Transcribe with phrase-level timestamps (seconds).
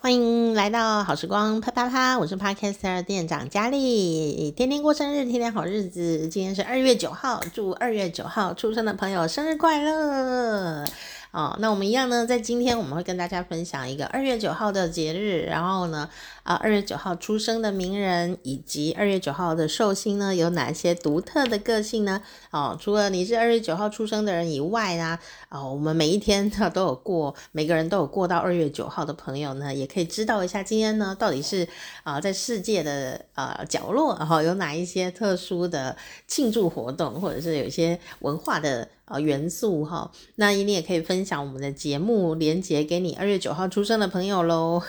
[0.00, 6.28] 欢迎来到好时光啪啪啪，我是 Podcaster 店长佳丽，天天过生日，天天好日子。
[6.28, 10.84] 今天是二月九号，祝二月九号出生的朋友生日快乐！
[11.30, 16.08] 哦，那我们一样呢，在今天我们会跟大家分享一个二月九号的节日，然后呢，
[16.42, 22.22] 啊，二月九号出生的名人以及二月九号的寿星呢，有哪些独特的个性呢？
[22.50, 25.18] 哦，除了你是二月九号出生的人以外呢，
[25.50, 31.68] 哦，我们每一天呢都有过，每个人都有过到二月九号的朋友呢，也可以知道一下今天呢，到底是
[32.04, 35.94] 啊，在世界的啊角落，然后有哪一些特殊的
[36.26, 38.88] 庆祝活动，或者是有一些文化的。
[39.08, 44.82] 啊，元素哈，那你也可以分享我们的节目连接给你二月九号出生的朋友喽。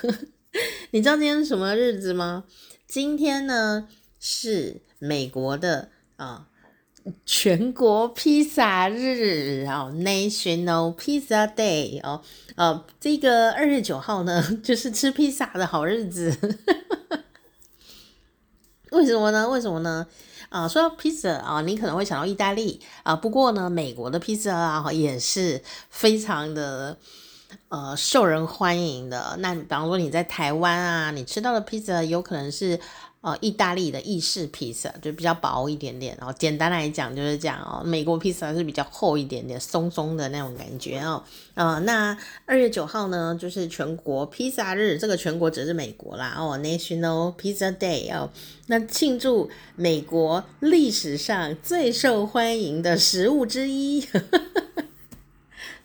[0.91, 2.45] 你知道今天是什么日子吗？
[2.87, 3.87] 今天呢
[4.19, 6.47] 是美国的啊
[7.25, 12.21] 全国披萨日啊，National Pizza Day 哦。
[12.55, 16.35] 呃，这个二月九号呢 就是吃披萨的好日子。
[18.91, 19.47] 为什么呢？
[19.49, 20.07] 为什么呢？
[20.49, 26.97] 啊，说到披萨啊，你可能会想到意大利啊，不过呢，美国的披萨啊也是非常的
[27.69, 29.35] 呃受人欢迎的。
[29.39, 32.79] 那比方说你在台湾啊，你吃到的披萨有可能是。
[33.21, 37.83] 哦，意大利的意式披萨就比较薄一点点，然后简单来讲就是这样哦。
[37.83, 41.21] 美国披萨是比较厚一点点，松松的那种感觉哦。
[41.53, 48.29] 呃，那二月九号呢，就是全国披萨日，这个全国只是美国啦哦，National Pizza Day 哦。
[48.67, 54.07] 那庆祝美国历史上最受欢迎的食物之一。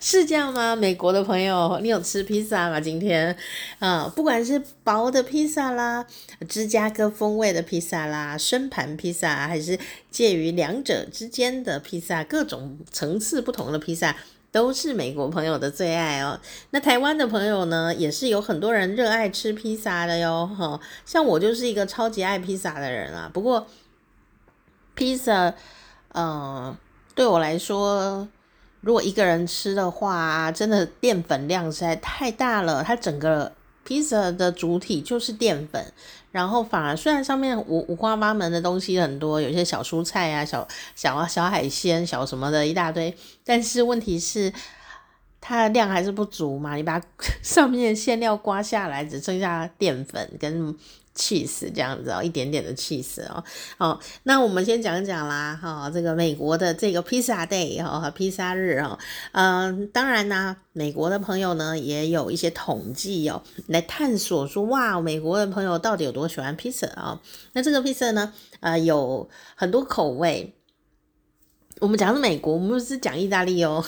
[0.07, 0.75] 是这样吗？
[0.75, 2.79] 美国的朋友，你有吃披萨吗？
[2.79, 3.35] 今天，
[3.79, 6.05] 啊，不管是薄的披萨啦，
[6.47, 9.79] 芝加哥风味的披萨啦，深盘披萨，还是
[10.11, 14.15] 介于两者之间的披萨，各种层次不同的披萨，
[14.51, 16.39] 都是美国朋友的最爱哦。
[16.69, 20.45] 那台湾的朋友呢，也是有很多人热爱吃披萨的哟。
[20.45, 23.27] 哈，像我就是一个超级爱披萨的人啊。
[23.33, 23.65] 不过，
[24.93, 25.51] 披萨，
[26.09, 26.77] 呃，
[27.15, 28.27] 对我来说。
[28.85, 32.83] 如果一个人吃的话，真的淀粉量实在太大了。
[32.83, 33.51] 它整个
[33.83, 35.83] 披萨的主体就是淀粉，
[36.31, 44.53] 然后反而虽然上面五五花八门的东西很多，有些小蔬菜啊、小小小海鲜、小什么的一大堆，但是问题是
[45.41, 46.75] 它的量还是不足嘛。
[46.75, 47.01] 你把
[47.41, 50.77] 上面馅料刮下来，只剩下淀粉跟。
[51.15, 53.43] Cheese 这样子哦，一点点的 cheese 哦，
[53.77, 58.99] 好，那我们先讲讲啦，哈，这个美国的这个披萨 day 哈，披萨日哦，
[59.31, 67.21] 嗯，当然呢，美国的朋友呢也有一些统计哦，来探索说，哇，美国的朋友到底有多喜欢披萨啊？
[67.53, 70.53] 那这个披萨呢，呃，有很多口味。
[71.79, 73.83] 我们讲的是美国，我们不是讲意大利哦。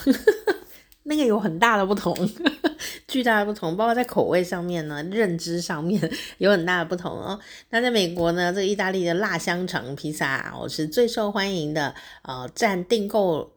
[1.09, 2.13] 那个有很大的不同，
[3.07, 5.99] 巨大的不同，包括在口味上面呢，认知上面
[6.37, 7.39] 有很大的不同哦。
[7.69, 13.53] 那在美国呢，这个意大利的辣香肠披萨我是最受欢迎的，呃，占订购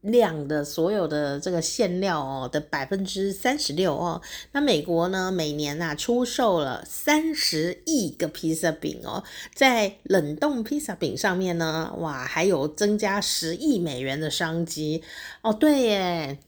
[0.00, 4.20] 量的所有的这个馅料哦的百分之三十六哦。
[4.50, 9.22] 那美国呢，每年呐、出售了三十亿个披萨饼哦，
[9.54, 15.04] 在冷冻披萨饼上面呢，哇，还有增加十亿美元的商机
[15.42, 15.52] 哦。
[15.52, 16.38] 对耶。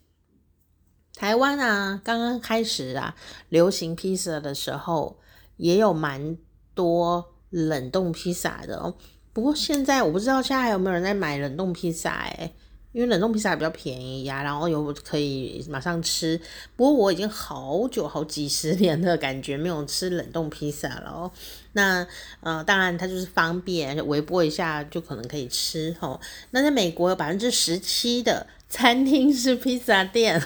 [1.17, 3.15] 台湾啊，刚刚开始啊，
[3.49, 5.17] 流行披萨的时候，
[5.57, 6.37] 也有蛮
[6.75, 8.95] 多冷冻披萨的哦。
[9.33, 12.55] 不过现在我不知道现在还有没有人在买冷冻披萨诶，
[12.93, 16.41] 因为冷冻披萨比较便宜呀，然后又可以马上吃。
[16.77, 21.31] 不过我已经好久好几十年的感觉没有吃冷冻披萨了哦。
[21.73, 22.07] 那
[22.41, 26.21] 呃，当然它就是方便，微波一下就可能可以吃哦。
[26.51, 30.41] 那在美国有百分之十七的餐厅是披萨店。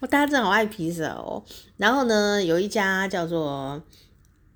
[0.00, 1.42] 我大家真的好爱披萨哦，
[1.76, 3.82] 然后呢，有一家叫做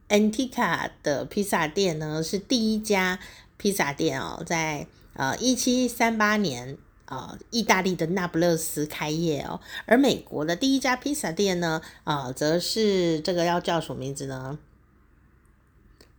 [0.09, 3.19] Antica 的披萨店呢，是第一家
[3.57, 14.59] 披萨店哦，在呃一七三八年呃意大利的那不勒斯开业哦，而美国的第一家披萨店呢，啊、呃，则是这个要叫什么名字呢？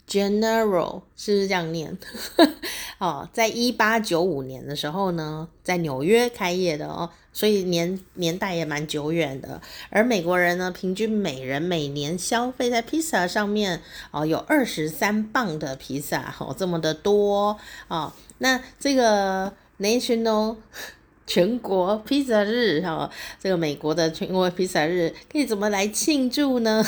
[0.07, 1.97] ？General 是不是这样念？
[2.99, 9.61] 哦，在一八九五年的时候呢，在纽约开业的哦，所以年年代也蛮久远的。
[9.89, 17.57] 而美国人呢，平均每人每年消费在披萨上面哦，有二十三磅的披萨，哦，这么的多
[17.87, 18.13] 哦。
[18.37, 20.57] 那这个 National
[21.27, 23.09] 全国披萨日哈，
[23.41, 26.85] 这个美国的全国披萨日可以怎么来庆祝呢？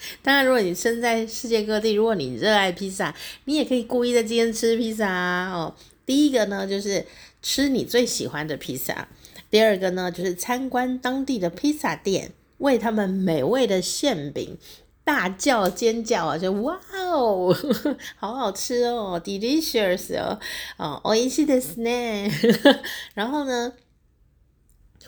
[0.21, 3.15] 当然，如果你身在世界各地，如果你热爱披萨，
[3.45, 5.51] 你也可以故意在今天吃披萨啊。
[5.53, 5.75] 哦，
[6.05, 7.05] 第一个呢，就是
[7.41, 9.07] 吃你最喜欢的披萨；
[9.49, 14.57] 第二个呢，就是参观当地的披萨店； 为他们美味的馅饼
[15.05, 16.37] 大叫尖叫啊！
[16.37, 17.55] 就哇哦，
[18.17, 20.39] 好好吃哦，delicious 哦，
[20.77, 22.31] 哦，おいしいですね。
[23.13, 23.73] 然后呢，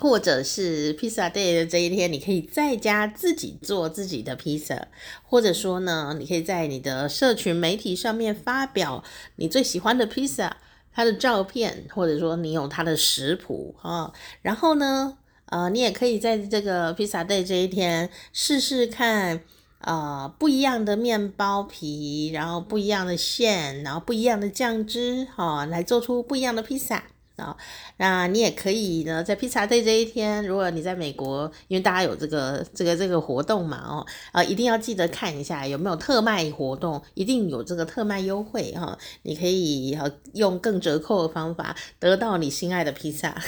[0.01, 4.89] 或者是披萨 day 的这一天，你可以在家自己做自己的披萨，
[5.23, 9.05] 或者说呢，你可以在你的社群媒体上面发表
[9.37, 10.57] 你最喜欢的披萨，
[10.91, 14.11] 它的照片，或者说你有它的食谱啊。
[14.41, 15.19] 然后呢，
[15.51, 19.43] 呃，你也可以在这个披萨 day 这一天试试看，
[19.83, 27.05] 呃，不一样的面包皮，然后不一样的馅，然后不一样的酱汁，哈，来做出不一样的披萨。
[27.41, 27.57] 啊，
[27.97, 39.99] 那你也可以呢，在披萨队这一天，如果你在美国，因为大家有这个这个这个活动嘛，哦，啊，一定要记得看一下有没有特卖活动，一定有这个特卖优惠哈，你可以
[40.35, 43.41] 用更折扣的方法得到你心爱的披萨，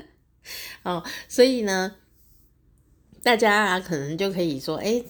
[0.84, 1.96] 哦，所以呢，
[3.22, 5.02] 大家啊，可能就可以说，哎。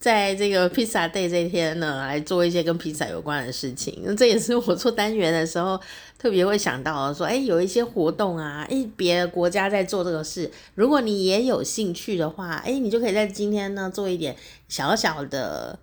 [0.00, 4.00] 在这个披萨 day 这天呢，来做一些跟披萨有关的事情。
[4.02, 5.78] 那这也是我做单元的时候
[6.18, 14.34] 特别会想到的说，哎，有一些活动啊，哎，别的国家在做这个事，如果你也有兴趣的话，哎，你就可以在今天呢做一点
[14.70, 15.78] 小小的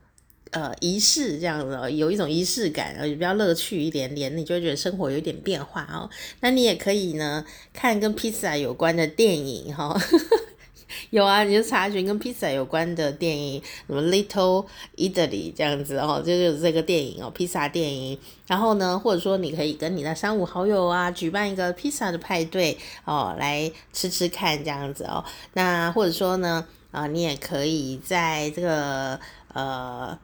[0.49, 6.09] 呃仪式，这样子，有一种仪式感，也比较乐趣一点点，你就会觉得生活有点变化哦。
[6.39, 9.95] 那你也可以呢看跟披萨有关的电影哈。
[11.11, 14.65] 有啊，你就查询跟披萨有关的电影，什么 Little
[14.95, 18.17] Italy 这样子哦，就是这个电影哦，披萨电影。
[18.47, 25.23] 然后呢，或者说你可以跟你的三五好友啊，举办一个披萨的派对哦，来吃吃看这样子哦。
[25.53, 29.19] 那或者说呢，啊、呃，你也可以在这个
[29.53, 30.17] 呃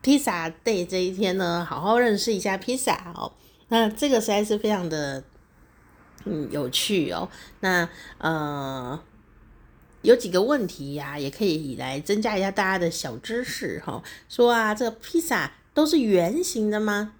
[0.00, 3.32] 披萨 day 这一天呢，好好认识一下披萨哦。
[3.68, 5.24] 那这个实在是非常的
[6.24, 7.28] 嗯有趣哦。
[7.60, 9.00] 那呃。
[10.06, 14.00] 有几个问题呀、也可以来增加一下大家的小知识哈。
[14.28, 17.14] 说啊，这个披萨都是圆形的吗？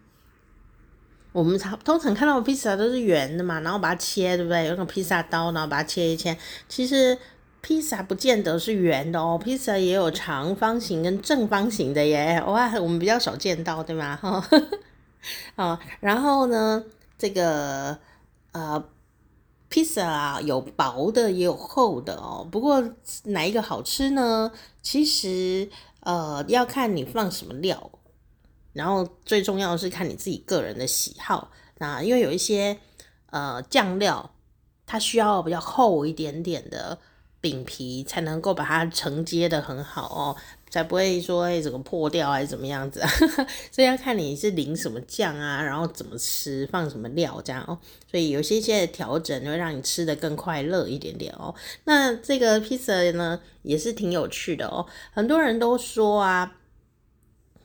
[1.32, 4.68] 我们常通常看到披萨都是圆的嘛，然后把它切，对不对？
[4.68, 6.38] 用个披萨刀，然后把它切一切。
[6.68, 7.18] 其实
[7.60, 12.40] 披萨不见得是圆的哦，披萨也有长方形跟正方形的耶。
[12.46, 14.16] 哇，我们比较少见到，对吗？
[14.16, 14.48] 哈，
[15.56, 16.84] 啊，然后呢，
[17.18, 17.98] 这个
[18.52, 18.82] 呃。
[19.76, 22.48] 披萨啊，有薄的也有厚的哦。
[22.50, 22.82] 不过
[23.24, 24.50] 哪一个好吃呢？
[24.80, 25.68] 其实
[26.00, 27.90] 呃要看你放什么料，
[28.72, 31.50] 然后最重要的是看你自己个人的喜好。
[31.76, 32.78] 那因为有一些
[33.26, 34.30] 呃酱料，
[34.86, 36.98] 它需要比较厚一点点的
[37.42, 40.36] 饼皮，才能够把它承接得很好哦。
[40.76, 43.08] 才不会说哎，怎么破掉还是怎么样子啊？
[43.72, 47.78] 所以要看你是淋什么酱啊，然后怎么吃，放什么料这样哦。
[48.10, 51.54] 所以有些些调整会让你吃得更快乐一点点哦。
[51.84, 54.84] 那这个披萨呢也是挺有趣的哦。
[55.12, 56.58] 很多人都说啊，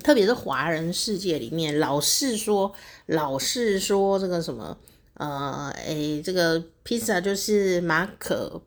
[0.01, 2.73] 特别是华人世界里面，老是说
[3.07, 4.77] 老是说这个什么
[5.15, 8.61] 呃，哎，这个披萨就是马可。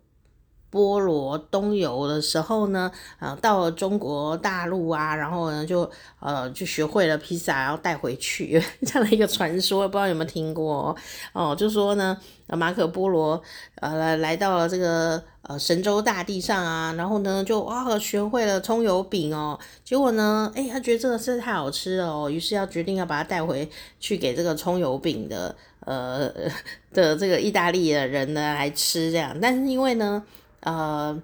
[0.74, 2.90] 波罗东游的时候呢，
[3.20, 5.88] 呃，到了中国大陆啊，然后呢，就
[6.18, 10.96] 呃，就学会了披萨，然后带回去 这样的一个传说，不知道有没有听过
[11.32, 11.54] 哦？
[11.54, 12.18] 就说呢，
[12.48, 13.40] 马可波罗
[13.76, 23.70] 呃来来到了这个呃神州大地上啊，然后呢，就哇学会了葱油饼哦，结果呢，哎，他觉得这个实在太好吃了哦，于是要决定要把它带回
[24.00, 25.54] 去给这个葱油饼的
[25.86, 26.28] 呃
[26.92, 30.20] 的这个意大利的人呢来吃这样，但是因为呢。
[30.64, 31.22] 呃，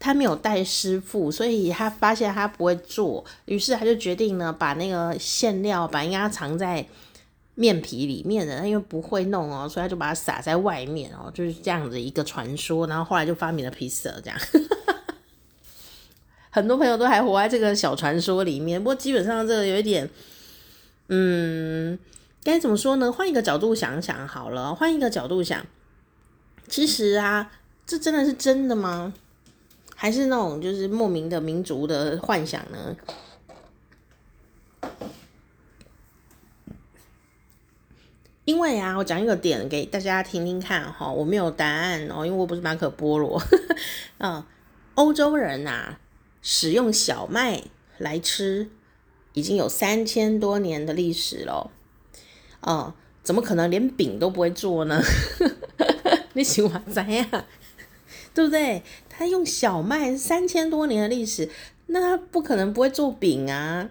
[0.00, 6.84] 他没有带师傅，所以他发现他不会做，于是他就决定呢，把那个馅料把应该藏在
[7.54, 14.38] 面皮里面的，他因为不会弄哦，所以他就把它撒在外面哦，就是这样子一个传说，然后后来就发明了披萨这样，
[16.50, 20.10] 很多朋友都还活在这个小传说里面，不过基本上这个有一点，
[21.08, 21.98] 嗯，
[22.42, 23.12] 该怎么说呢？
[23.12, 25.64] 换一个角度想想好了，换一个角度想，
[26.68, 27.52] 其实啊。
[27.88, 29.14] 这真的是真的吗？
[29.96, 32.94] 还是那种就是莫名的民族的幻想呢？
[38.44, 43.42] 因为啊，我讲一个点给大家听听看哈，我没有答案哦，因为我不是马可波罗。
[44.18, 44.44] 嗯，
[44.94, 45.98] 欧洲人啊，
[46.42, 47.62] 使用小麦
[47.96, 48.68] 来吃，
[49.32, 51.70] 已经有三千多年的历史了。
[52.60, 52.92] 哦，
[53.22, 55.02] 怎么可能连饼都不会做呢？
[56.34, 57.26] 你喜欢怎样？
[58.38, 58.84] 对不对？
[59.08, 61.50] 他用小麦三千多年的历史，
[61.86, 63.88] 那他不可能不会做饼啊，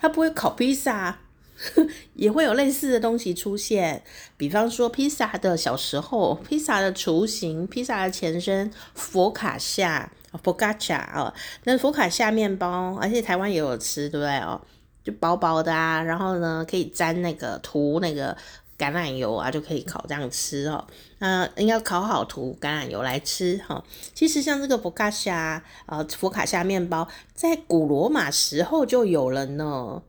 [0.00, 1.18] 他不会烤披萨，
[2.16, 4.02] 也会有类似的东西出现，
[4.38, 10.10] 比方说披萨的小时候，披萨的雏形，披萨的前身佛卡夏
[10.42, 11.34] （focaccia） 啊，
[11.64, 14.58] 那佛卡夏面包，而且台湾也有吃，对不对哦？
[15.04, 18.34] 就薄薄的啊，然后呢，可以沾那个涂那个
[18.78, 20.84] 橄榄油啊，就可以烤这样吃哦。
[21.18, 23.82] 那应该烤好涂橄榄油来吃哈。
[24.14, 30.02] 其实像这个佛卡夏，啊，佛卡夏面包，在古罗马时候就有了呢。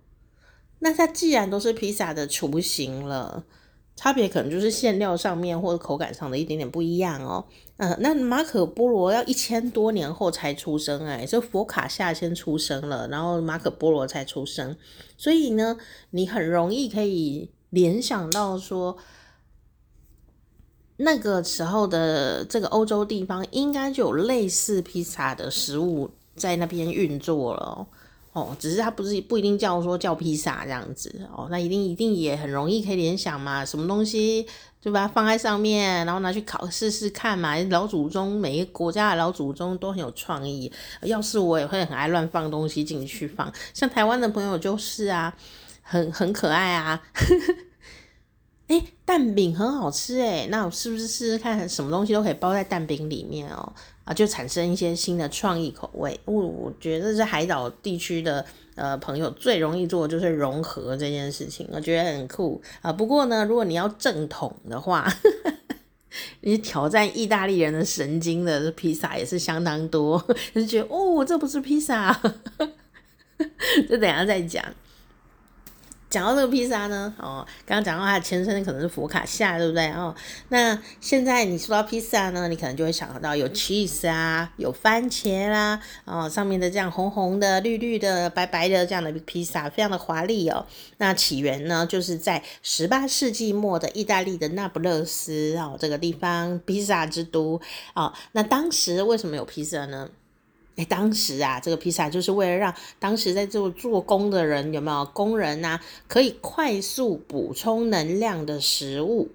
[0.80, 3.46] 那它既然都是披萨的雏形了，
[3.96, 7.46] 差别可能就是馅料上面或者口感上的一点点不一样哦。
[7.78, 14.76] 呃，那马可波罗要一千多年后才出生，哎，就佛卡夏先出生了，然后马可波罗才出生，
[15.18, 15.78] 所以呢，
[16.12, 18.98] 你很容易可以联想到说，
[20.98, 27.86] 那个时候的这个欧洲地方应该就有类似披萨的食物在那边运作了。
[28.32, 34.46] 哦，只是它不是不一定叫说叫披萨这样子哦，那一定一定也很容易可以联想嘛，什么东西
[34.82, 37.56] 就把它放在上面，然后拿去烤试试看嘛。
[37.70, 40.70] 老祖宗每一个国家的老祖宗都很有创意，
[41.04, 45.34] 要是我也会很爱乱放东西进去放，像台湾的朋友就是啊，
[45.82, 47.02] 很很可爱啊。
[48.68, 53.74] 哎，蛋饼很好吃哎，那我是不是试试看什么东西都可以包在蛋饼里面哦？
[54.04, 56.20] 啊，就产生一些新的创意口味。
[56.26, 58.44] 我我觉得是海岛地区的
[58.76, 62.92] 呃朋友最容易做的就是融合这件事情，我觉得很酷啊。
[62.92, 65.08] 不过呢，如果你要正统的话，
[66.42, 70.24] 你挑战意大利人的神经的披萨也是相当多，
[70.56, 72.20] 就觉得哦，这不是披萨，
[73.88, 74.64] 这等下再讲。
[76.16, 79.92] 讲到这个披萨呢，哦，刚刚讲到它的前身可能是佛卡夏，对不对？
[79.92, 80.16] 哦，
[80.48, 90.66] 那现在你说到披萨呢，你可能就会想到有 cheese 啊，有番茄啦，哦，上面的这样红红的、绿绿的、白白的这样的披萨，非常的华丽哦。
[91.00, 97.60] 那起源呢，就是在十八世纪末的意大利的那不勒斯哦，这个地方披萨之都
[97.94, 98.14] 哦。
[98.32, 100.10] 那当时为什么有披萨呢？
[100.76, 109.30] 哎，当时啊，这个披萨就是为了让当时在做做工的人有没有工人、啊，可以快速补充能量的食物。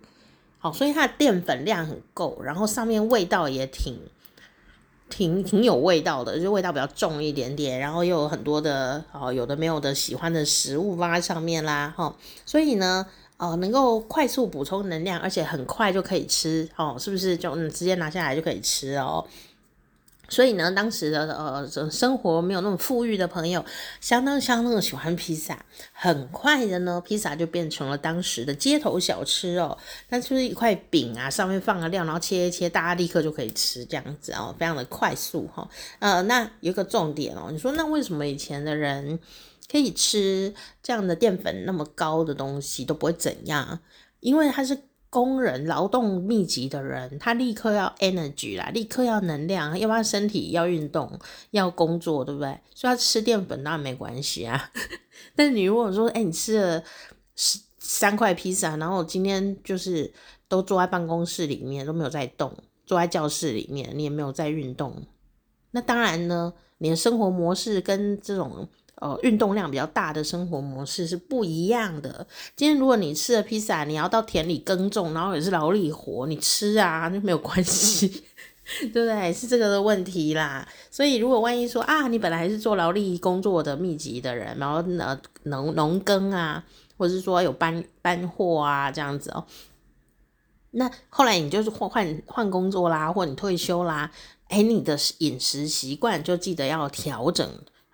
[0.58, 3.98] 好，所以它的淀粉量很够，然后上面味道也挺
[5.08, 13.06] 挺挺有味道的，就味道比较重一点点，然后又有很多的哦，有的没有的喜欢的食物放在上面啦，哈，所以呢，
[13.38, 19.26] 呃，能够快速补充能量，而且很快就可以吃，哦，是不是就嗯直接拿下来就可以吃哦？
[20.30, 23.62] 所以呢，当时的呃生活没有那么富裕的朋友，
[24.00, 25.62] 相当相当的喜欢披萨。
[25.92, 29.76] 很快的呢，披萨就变成了当时的街头小吃哦。
[30.08, 35.68] 那就是一块饼啊，上面放个料，然后切一切，大家立刻就可以吃，这样子哦，非常的快速哈、哦。
[35.98, 39.18] 呃，那有个重点哦，你说那为什么以前的人
[39.70, 43.80] 可以吃这样的淀粉那么高的东西都不会怎样？
[44.20, 44.78] 因为它是。
[45.10, 51.18] 工人劳动密集的人，他立刻要 energy 啦，立刻要能量，要不然身体要运动，
[51.50, 52.58] 要工作，对不对？
[52.74, 54.70] 所以他吃淀粉当然没关系啊。
[55.34, 56.82] 但是你如果说，哎、你吃了
[57.80, 60.12] 三块披萨，然后今天就是
[60.48, 65.04] 都坐在办公室里面都没有在动，坐在教室里面你也没有在运动，
[65.72, 68.68] 那当然呢，你的生活模式跟这种。
[69.00, 72.26] 呃，运动量比较大的生活模式是不一样的。
[72.54, 78.06] 今天如果你吃了披萨，你要到田里耕种，然后也是劳力活，你吃啊就没有关系，
[78.80, 79.32] 对不对？
[79.32, 80.68] 是这个的问题啦。
[80.90, 86.62] 所以如果万一说啊，你本来是做劳力工作的密集的人，然后呢农农耕啊，
[86.98, 89.46] 或者是说有搬搬货啊这样子哦，
[90.72, 94.10] 那后来你就是换换换工作啦，或你退休啦，
[94.48, 97.48] 哎，你的饮食习惯就记得要调整。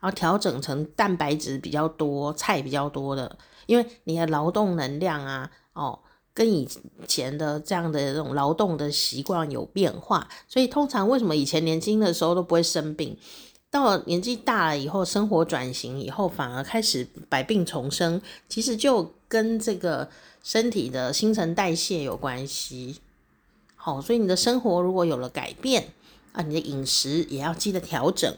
[0.06, 3.36] 然后调整成蛋白质比较多、菜比较多的，
[3.66, 5.98] 因为你的劳动能量啊，哦，
[6.32, 6.68] 跟以
[7.08, 13.18] 前的这样的这种劳动的习惯有变化，所以通常为什么以前年轻的时候都不会生病，
[13.68, 20.08] 到了年纪大了以后，生活转型以后，反而开始百病丛生，其实就跟这个
[20.44, 23.00] 身体的新陈代谢有关系。
[23.75, 25.88] 好，所以你的生活如果有了改变
[26.30, 28.32] 啊，你的饮食也要记得调整。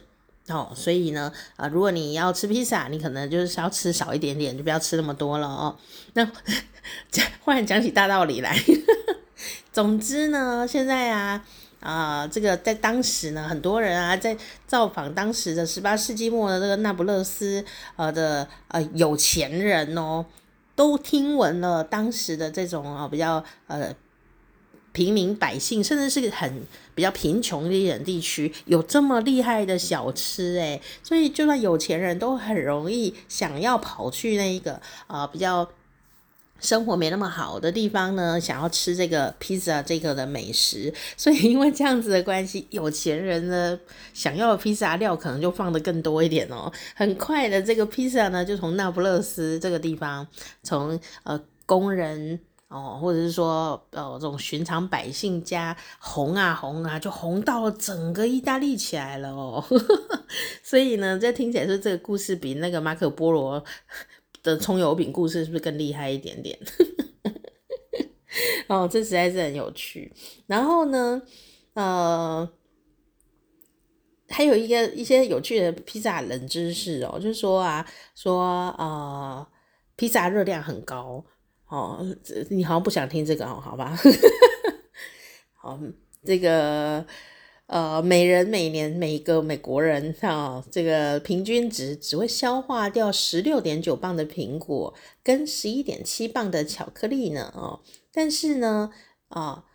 [0.48, 5.76] 哦，所以呢，啊、如果你要吃披萨，你可能就是要吃少一点点，就不要吃那么多了哦。
[6.14, 6.24] 那
[7.44, 8.58] 忽然讲起大道理来，
[9.72, 11.44] 总之呢，现在啊，
[11.80, 14.36] 啊、呃，这个在当时呢，很多人啊，在
[14.66, 17.64] 造访当时的十八世纪末的这个那不勒斯
[17.96, 20.24] 呃的呃有钱人哦，
[20.74, 23.94] 都听闻了当时的这种啊、比较呃。
[24.92, 26.62] 平民百姓，甚至是很
[26.94, 34.72] 比较贫穷的一点地区，有这么厉害的小吃诶，所以就算有钱人都很容易想要跑去那一个
[35.06, 35.68] 啊、呃、比较
[36.60, 43.78] 生活没那么好的地方呢，想要吃这个披萨这个的美食，所以因为这样子的关系，有钱人呢
[44.12, 46.72] 想要披萨料可能就放得更多一点哦。
[46.96, 50.26] 很快的，这个披萨呢就从那不勒斯这个地方，
[50.64, 59.64] 从呃工人哦，或者是说呃这种寻常百姓家红啊红啊，就红到了整个意大利起来了哦。
[60.62, 63.62] 所以呢，这听起来说这个故事比那个马可波罗
[64.42, 66.58] 的葱油饼故事是不是更厉害一点点？
[68.68, 70.12] 哦，这实在是很有趣。
[70.46, 71.22] 然后呢，
[71.72, 72.46] 呃，
[74.28, 79.46] 还有一个一些有趣的披萨冷知识哦，就是说啊，说呃，
[79.96, 81.24] 披萨热量很高
[81.68, 82.04] 哦。
[82.24, 83.96] 这你好像不想听这个哦，好吧？
[85.54, 85.78] 好，
[86.24, 87.06] 这个。
[87.68, 98.90] 呃，每人每年每一个美国人啊、这个平均值只会消化掉十六点九磅的苹果跟十一点七磅的巧克力呢哦，但是呢
[99.28, 99.66] 啊、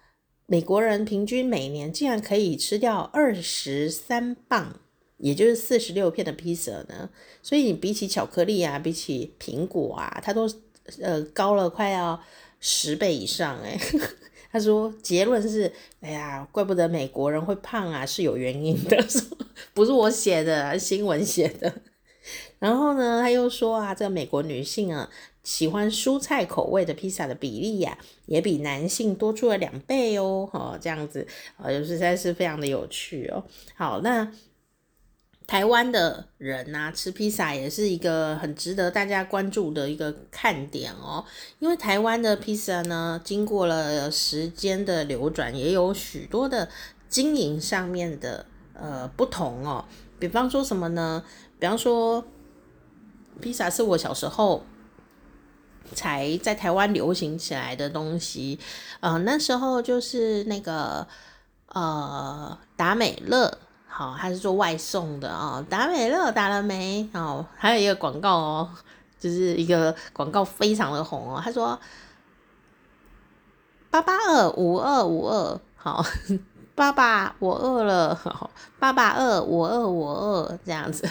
[0.47, 4.79] 美国人平均每年竟然可以吃掉二十三磅，
[5.17, 7.11] 也就是四十六片的披萨呢。
[7.43, 10.49] 所以你比起巧克力啊，比起苹果啊，它都
[11.01, 12.21] 呃高了快要
[12.59, 13.77] 十倍以上哎。
[14.51, 19.19] 他说结论是，哎呀，怪不得美国人会胖啊，是有原因的，说
[19.73, 21.73] 不是我写的，新闻写的。
[22.59, 25.09] 然后呢，他又说啊，这个美国女性啊，
[25.43, 27.97] 喜欢蔬菜口味的披萨的比例呀、
[28.27, 33.43] 也比男性多出了两倍哦，哦，这样子，呃、哦，实在是非常的有趣哦。
[33.73, 34.31] 好，那。
[35.53, 41.23] 台湾的人呐、啊，吃披萨也是一个很值得大家关注的一个看点哦。
[41.59, 46.67] 因为台湾的披萨呢，经过了时间的流转，也有许多的
[47.07, 49.85] 经营上面的呃不同哦。
[50.17, 51.23] 比方说什么呢？
[51.59, 52.25] 比方说，
[53.39, 54.65] 披萨是我小时候
[55.93, 58.57] 才在台湾流行起来的东西，
[59.01, 61.07] 呃，那时候就是那个
[61.67, 63.59] 呃达美乐。
[63.95, 65.63] 好，他是做外送的哦。
[65.69, 67.07] 达美乐打了没？
[67.13, 68.69] 哦，还有一个广告哦，
[69.19, 71.39] 就是一个广告非常的红哦。
[71.43, 71.79] 他说
[73.91, 76.03] 八八二五二五二，好，
[76.73, 81.07] 爸爸我饿了，好，爸爸饿我饿我饿这样子，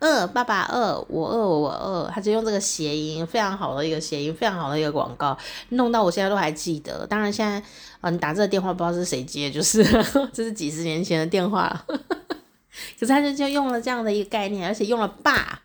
[0.00, 5.34] 饿爸爸饿我饿我饿，他就用这个谐音，非常好的一个谐音，非常好的一个广告，
[5.70, 7.06] 弄到我现在都还记得。
[7.06, 7.66] 当然现在
[8.02, 9.82] 啊，你打这个电话不知道是谁接，就是
[10.30, 11.74] 这是几十年前的电话。
[12.98, 15.62] 可是他就就用了这样的一个概念，而且用了“爸”，“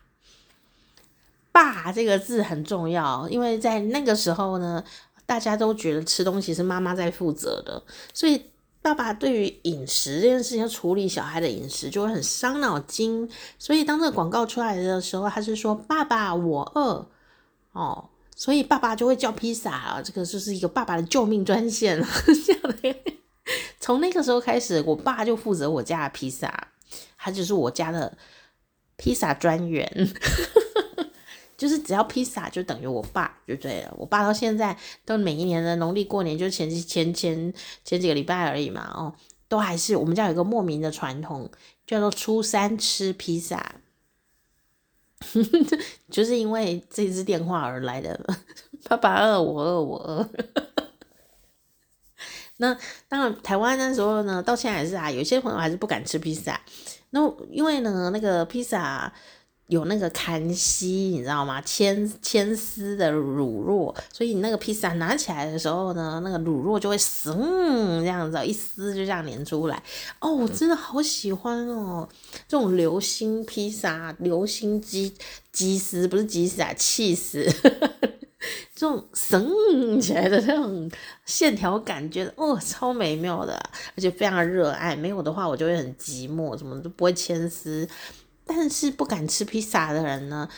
[1.52, 4.82] 爸”这个字很重要，因为在那个时候呢，
[5.26, 8.50] 大家都觉得吃东西是妈妈在负责的，所以
[8.82, 13.28] 爸爸对于饮食这件事情，处理小孩的饮食就会很伤脑筋。
[13.58, 17.08] 所以当这个广告出来的时候，他是说：“爸爸，我饿。”
[17.72, 22.06] 哦，所以爸爸就会叫披萨啊，这个就是一个爸爸的救命专线了。
[23.80, 26.68] 从那个时候开始，我爸就负责我家的披萨。
[27.24, 28.18] 他就是我家的
[28.96, 29.90] 披萨专员，
[31.56, 33.94] 就是只要披萨就等于我爸就对了。
[33.96, 37.50] 我爸到现在都每一年的农历过年就前前前
[37.82, 39.14] 前几个礼拜而已嘛，哦，
[39.48, 41.50] 都还是我们家有一个莫名的传统，
[41.86, 43.76] 叫做初三吃披萨，
[46.10, 48.20] 就是因为这支电话而来的。
[48.86, 50.28] 爸爸饿，我饿，我饿。
[52.58, 52.76] 那
[53.08, 56.60] 当然，台湾那时候呢，到现在还是啊，有些朋友还是不敢吃披萨。
[57.14, 59.12] 那因为呢，那个披萨
[59.68, 61.60] 有那个坎西，你知道吗？
[61.60, 67.40] 牵牵丝的乳酪，所以你那个披萨拿起来的时候呢，那个乳酪就会松
[68.00, 69.80] 这样子，一撕就这样粘出来。
[70.18, 72.08] 哦，我真的好喜欢哦，
[72.48, 75.14] 这种流心披萨，流心鸡
[75.52, 77.48] 鸡丝不是鸡丝啊，气死。
[78.74, 80.90] 这种松起来的那种
[81.24, 83.54] 线条感觉，哦，超美妙的，
[83.96, 84.96] 而且非常热爱。
[84.96, 87.88] 没有的话，我就会很寂寞，什么都不会牵丝。
[88.46, 90.48] 但是不敢吃披萨的人呢，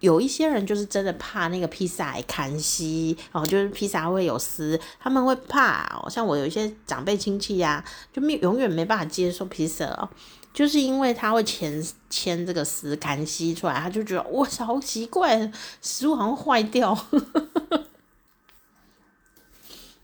[0.00, 6.10] 有一些人就是真的怕那个披萨砍西哦，就是披萨会有丝，他们会怕哦。
[6.10, 7.82] 像我有一些长辈亲戚呀、
[8.12, 10.08] 就没永远没办法接受披萨哦。
[10.54, 16.96] 就是因为他会牵牵这个丝，干吸出来，他就觉得哇，好奇怪，食物好像坏掉。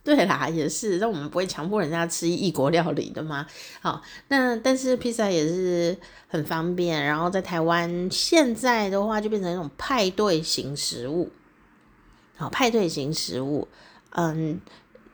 [0.02, 3.46] 对啦，也是，那我们不会强迫人家吃异国料理的嘛。
[3.80, 11.30] 好，那但是披萨也是很方便，然后在台湾现在的话就变成一种派对型食物。
[12.36, 13.68] 好，派对型食物，
[14.10, 14.60] 嗯。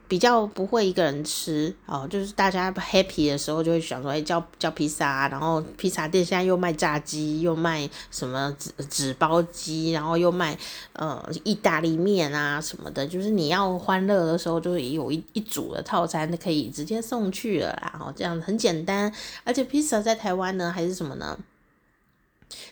[0.08, 10.56] 比较不会一个人吃哦，就是大家 happy 的时候就会想说，哎，叫叫披萨啊，然后披萨店现在又卖炸鸡，又卖什么纸纸包鸡，然后又卖
[10.92, 19.12] 呃意大利面啊什么的，就是你要欢乐的时候，就有一一组的套餐可以直接送去了啦，然后这样很简单，
[19.44, 21.38] 而且披萨在台湾呢还是什么呢？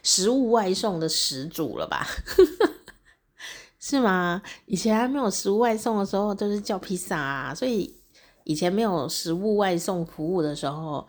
[0.05, 2.07] 食物外送的始祖了吧？
[3.87, 4.41] 是吗？
[4.65, 7.55] 以前还没有食物外送的时候，都是叫披萨啊。
[7.55, 7.95] 所以
[8.45, 11.07] 以前没有食物外送服务的时候，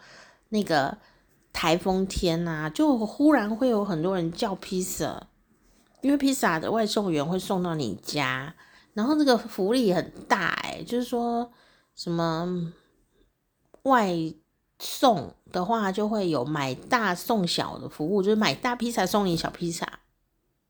[0.50, 0.98] 那个
[1.54, 5.26] 台风天呐、啊，就忽然会有很多人叫披萨，
[6.02, 8.54] 因为披萨的外送员会送到你家，
[8.92, 11.50] 然后这个福利很大哎、就是说
[11.96, 12.74] 什么
[13.84, 14.14] 外
[14.80, 20.00] 送的话，就会有买大送小的服务，就是买大披萨送你小披萨。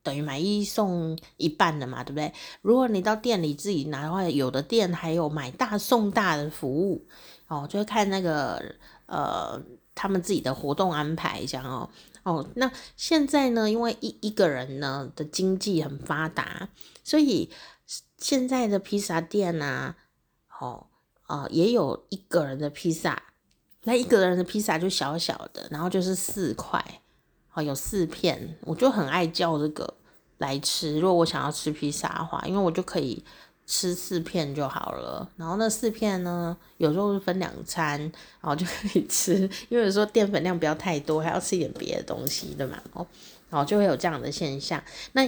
[0.06, 2.32] 等于买一送一半的嘛，对不对？
[2.62, 7.04] 如果你到店里自己拿的话，有的店还有买大送大的服务
[7.48, 8.62] 哦，就会看那个
[9.06, 9.60] 呃
[9.96, 11.90] 他们自己的活动安排这样哦
[12.22, 12.46] 哦。
[12.54, 16.68] 那现在呢，因为一一个人呢的经济很发达，
[17.02, 17.50] 所以
[18.16, 19.96] 现在的披萨店啊，
[20.60, 20.86] 哦
[21.26, 23.20] 呃也有一个人的披萨，
[23.82, 27.02] 那一个人的披萨就小小的，然后就是四块。
[27.56, 29.94] 哦，有四片，我就很爱叫这个
[30.36, 31.00] 来吃。
[31.00, 33.24] 如果我想要吃披萨的话，因为我就可以
[33.66, 35.26] 吃四片就好了。
[35.36, 39.38] 然后那四片呢，有时候是分两餐，然后就可以吃。
[39.70, 42.78] 因为有时候淀粉量不要太多，还要吃一点别的东西，对吗？
[42.92, 43.06] 哦，
[43.48, 44.82] 然后就会有这样的现象。
[45.12, 45.26] 那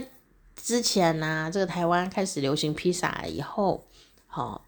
[0.54, 3.82] 之前呢、这个台湾开始流行披萨以后，
[4.26, 4.62] 好。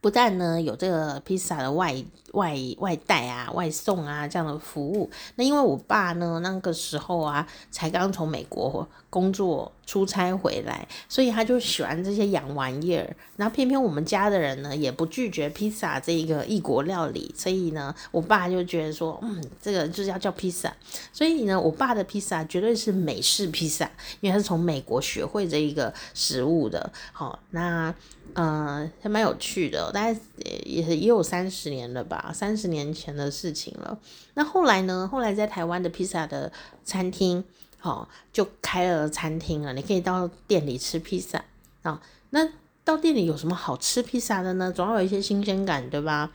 [0.00, 1.94] 不但呢有这个披萨的外
[2.34, 13.16] 外外带啊、外送啊这样的服务，那因为我爸呢那个时候啊才刚从美国工作出差回来，所以他就喜欢这些洋玩意儿。
[13.36, 20.72] 然后偏偏我们家的人呢也不拒绝披萨这一个异国料理，所以呢我爸就觉得说，嗯，这个就是要叫披萨。
[21.12, 26.92] 所以呢我爸的披萨绝对是美式披萨，因为他是从美国学会这一个食物的。
[27.12, 27.94] 好，那。
[28.36, 30.18] 嗯，还蛮有趣的，大概
[30.64, 33.98] 也也有三十年了吧，三十年前的事情了。
[34.34, 35.08] 那后来呢？
[35.10, 36.50] 后来在台湾的披萨的
[36.84, 37.44] 餐厅，
[37.82, 39.72] 哦，就开了餐厅了。
[39.72, 41.44] 你可以到店里吃披萨
[41.82, 42.00] 啊。
[42.30, 42.48] 那
[42.84, 44.72] 到店里有什么好吃披萨的呢？
[44.72, 46.30] 总要有一些新鲜感，对吧？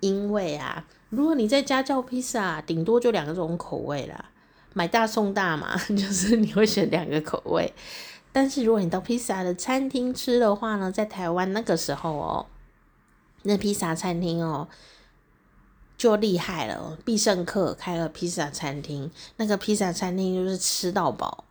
[0.00, 4.26] 因为啊，如果你在家叫披萨，顶多就两种口味啦，
[4.72, 7.72] 买大送大嘛， 就是你会选两个口味。
[8.32, 12.46] 但是如果你到披萨的餐厅吃的话呢，在台湾那个时候哦，
[13.44, 14.68] 那披萨餐厅哦
[16.04, 21.44] 就厉害了，必胜客开了披萨餐厅，那个披萨餐厅就是吃到饱，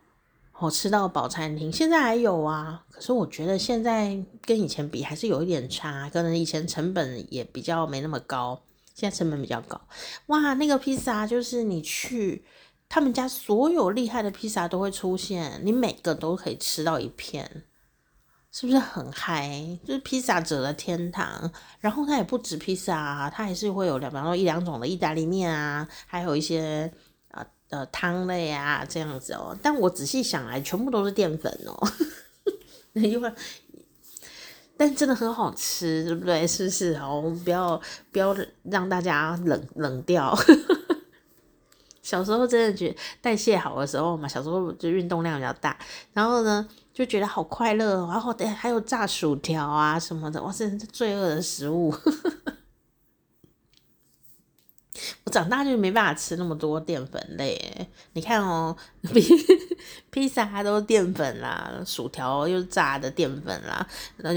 [0.56, 8.60] 哦，吃到饱餐厅，现在还有啊，可是我觉得现在跟以前比还是有一点差，可能以前成本也比较没那么高，
[8.94, 9.80] 现在成本比较高，
[10.26, 12.44] 哇，那个披萨就是你去。
[12.88, 17.64] 他们家所有厉害的披萨都会出现，你每个都可以吃到一片，
[18.54, 19.76] 是不是很嗨？
[19.84, 21.50] 就是披萨者的天堂。
[21.80, 26.88] 然后它也不止披萨啊，它还是会有两，比方说一两种的意大利面啊，还有一些
[27.32, 29.58] 呃呃汤类啊这样子哦。
[29.60, 31.76] 但我仔细想来，全部都是淀粉哦，
[32.94, 33.32] 因为
[34.76, 36.46] 但真的很好吃，对不对？
[36.46, 36.96] 是不是？
[36.96, 40.32] 好，不要不要让大家冷冷掉。
[42.02, 45.76] 小时候真的觉代谢好的时候嘛，小时候就运动量比较大，
[46.12, 51.92] 然后呢就觉得好快乐，然后等还有炸薯条啊什么的，哇，真是罪恶的食物。
[55.24, 58.76] 我长大就没办法吃那么多淀粉类，你看哦，
[59.12, 59.20] 披
[60.12, 63.84] 披萨它都是淀粉啦，薯条又是炸的淀粉啦，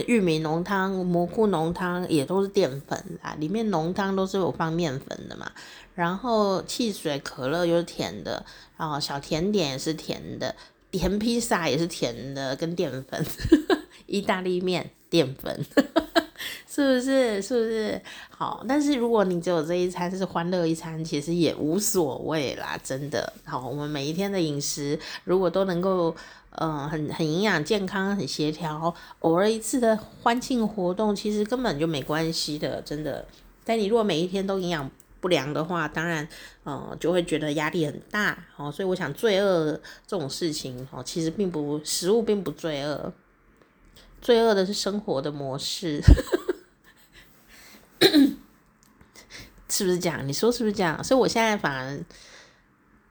[0.08, 5.52] 玉米浓汤、蘑菇浓汤也都是淀粉啦，里面浓汤都是有放面粉的嘛。
[5.93, 8.43] 然后汽水、可乐又是甜的，
[8.78, 10.56] 然后小甜点也是甜的，
[10.97, 13.25] 甜披萨也是甜的，跟淀粉，
[14.05, 15.65] 意大利面淀粉，
[16.69, 17.41] 是不是？
[17.41, 18.01] 是不是？
[18.29, 23.31] 好，但是如果你只有这一餐是欢乐一餐，其实也无所谓啦，真的。
[23.45, 26.15] 好，我们每一天的饮食如果都能够，
[26.51, 33.25] 嗯、很很营养、健康、很协调，偶尔一次的欢庆活动，其实根本就没关系的，真的。
[33.63, 36.27] 但你如果每一天都营养，不良的话，当然，
[36.63, 39.71] 呃，就会觉得压力很大，哦，所以我想罪恶
[40.06, 43.13] 这种事情，哦，其实并不，食物并不罪恶，
[44.21, 46.01] 罪恶的是生活的模式，
[49.69, 50.27] 是不是这样？
[50.27, 51.03] 你说是不是这样？
[51.03, 51.99] 所以我现在反而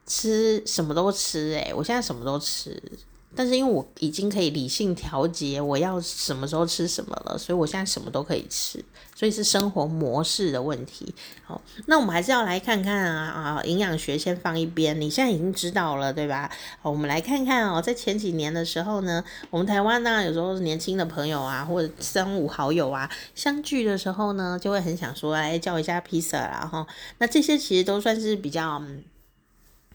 [0.05, 2.81] 吃什么都吃，诶，我现在什么都吃，
[3.37, 8.83] 但是因为我已经可以理性调节我要什么时候吃什么了，所以我现在什么都可以吃，
[9.15, 11.13] 所以是生活模式的问题。
[11.45, 16.49] 好，那我们还是要来看看啊啊，营养学先放一边，你现在已经知道了对吧？
[16.81, 26.87] 好，我们来看看哦，在前几年的时候呢，我们台湾呢，有时候年轻的朋友啊，或者三五好友啊，相聚的时候呢，就会很想说，哎叫一下披萨啦哈。
[27.19, 28.81] 那这些其实都算是比较。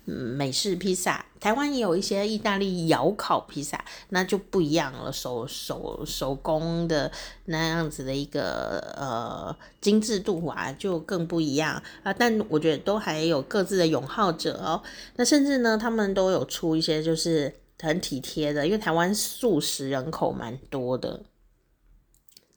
[0.05, 7.11] 美式披萨，台湾也有一些意大利窑烤披萨，那就不一样了，手手手工的
[7.45, 12.13] 那样子的一个呃精致度啊，就更不一样啊。
[12.13, 14.83] 但我觉得都还有各自的拥好者哦。
[15.17, 21.23] 那甚至呢，他们都有出一些就是很体贴的，因为台湾素食人口蛮多的。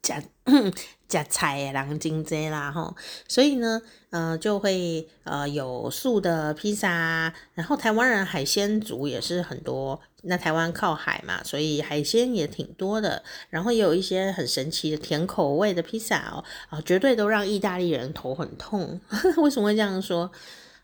[0.02, 0.22] 加
[1.08, 2.94] 加菜狼金这啦吼，
[3.28, 10.00] 所以呢，呃，就会呃有素的披萨，然后台湾人海鲜族也是很多。
[10.28, 13.22] 那台湾靠海嘛，所以海鲜也挺多的。
[13.48, 19.00] 然后也有一些很神奇的甜口味的披萨哦，啊，绝对都让意大利人头很痛。
[19.38, 20.30] 为什么会这样说？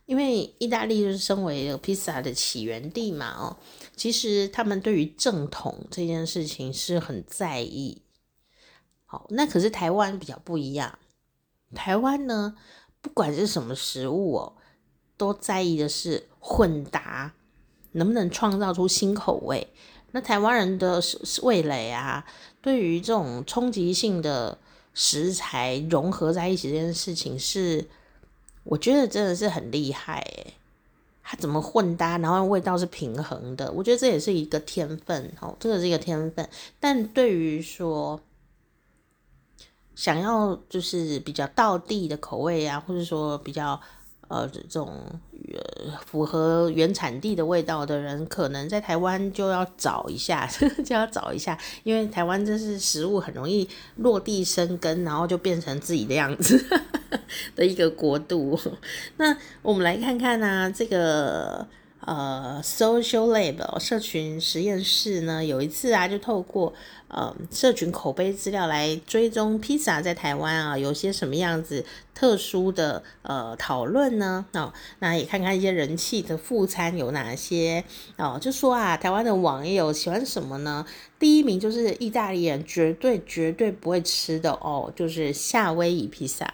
[0.06, 3.56] 因为意大利就是身为披萨的起源地嘛，哦，
[3.96, 8.01] 其实他们对于正统这件事情是很在意。
[9.12, 10.98] 好，那可是台湾比较不一样。
[11.74, 12.56] 台湾呢，
[13.02, 14.54] 不管是什么食物哦，
[15.18, 17.34] 都在意的是混搭，
[17.90, 19.68] 能不能创造出新口味。
[20.12, 20.98] 那台湾人的
[21.42, 22.24] 味蕾啊，
[22.62, 24.56] 对于这种冲击性的
[24.94, 27.88] 食材融合在一起这件事情是，是
[28.64, 30.54] 我觉得真的是很厉害诶。
[31.22, 33.70] 它怎么混搭，然后味道是平衡的？
[33.72, 36.48] 我觉得这也是一个天分哦，这个是一个天分。
[36.80, 38.18] 但对于说，
[39.94, 43.80] 想要就是比较道地的口味啊，或者说比较
[44.28, 44.88] 呃这种
[45.52, 50.48] 呃符合原产地的味道的人，可能在台湾就要找一下，
[50.84, 56.64] 就要找一下，因为台湾这是食物很容易落地生根，然后就变成自己的样子
[57.54, 58.58] 的一个国度。
[59.18, 61.66] 那我们来看看呢、啊，这个。
[62.04, 66.74] 呃，Social Lab 社群实验室呢，有一次啊，就透过
[67.06, 74.44] 呃社群口碑资料来追踪披萨在台湾啊有些什么样子特殊的呃讨论呢？
[74.54, 77.84] 哦，那也看看一些人气的副餐有哪些
[78.16, 80.84] 哦，就说啊，台湾的网友喜欢什么呢？
[81.20, 86.52] 第一名就是意大利人绝对绝对不会吃的哦，就是夏威夷披萨。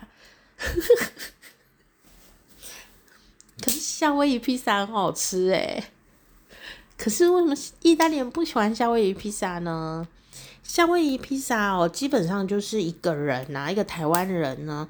[3.61, 5.85] 可是夏威夷披萨很好吃诶，
[6.97, 10.07] 可是为什么意大利人不喜欢夏威夷披萨呢？
[10.62, 14.88] 夏威夷披萨哦，基本上就是一个人拿一个台湾人呢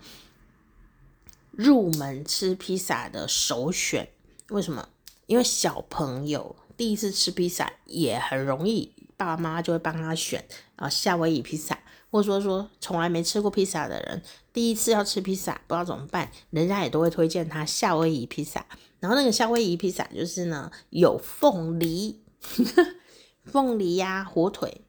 [1.53, 4.09] 入门吃披萨的首选。
[4.51, 4.89] 为什么？
[5.27, 10.45] 因为小朋友第一次吃披萨也很容易，爸爸妈妈就会帮他选
[10.77, 11.79] 啊夏威夷披萨。
[12.11, 18.65] 或者说说从来没吃过披萨的人，第一次要吃披萨不知道怎么办，人家也都会推荐他夏威夷披萨。
[19.01, 22.21] 然后那个夏威夷披萨就是呢，有凤梨、
[23.45, 24.83] 凤梨呀、火腿、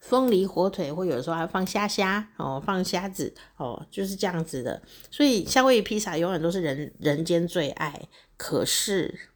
[0.00, 4.82] 凤梨火腿，或有时候还放虾虾哦，放虾子哦，就是这样子的。
[5.10, 8.08] 所以夏威夷披萨永远都是人人间最爱。
[8.36, 9.30] 可是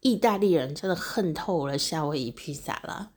[0.00, 3.12] 意大利人真的恨透了夏威夷披萨了。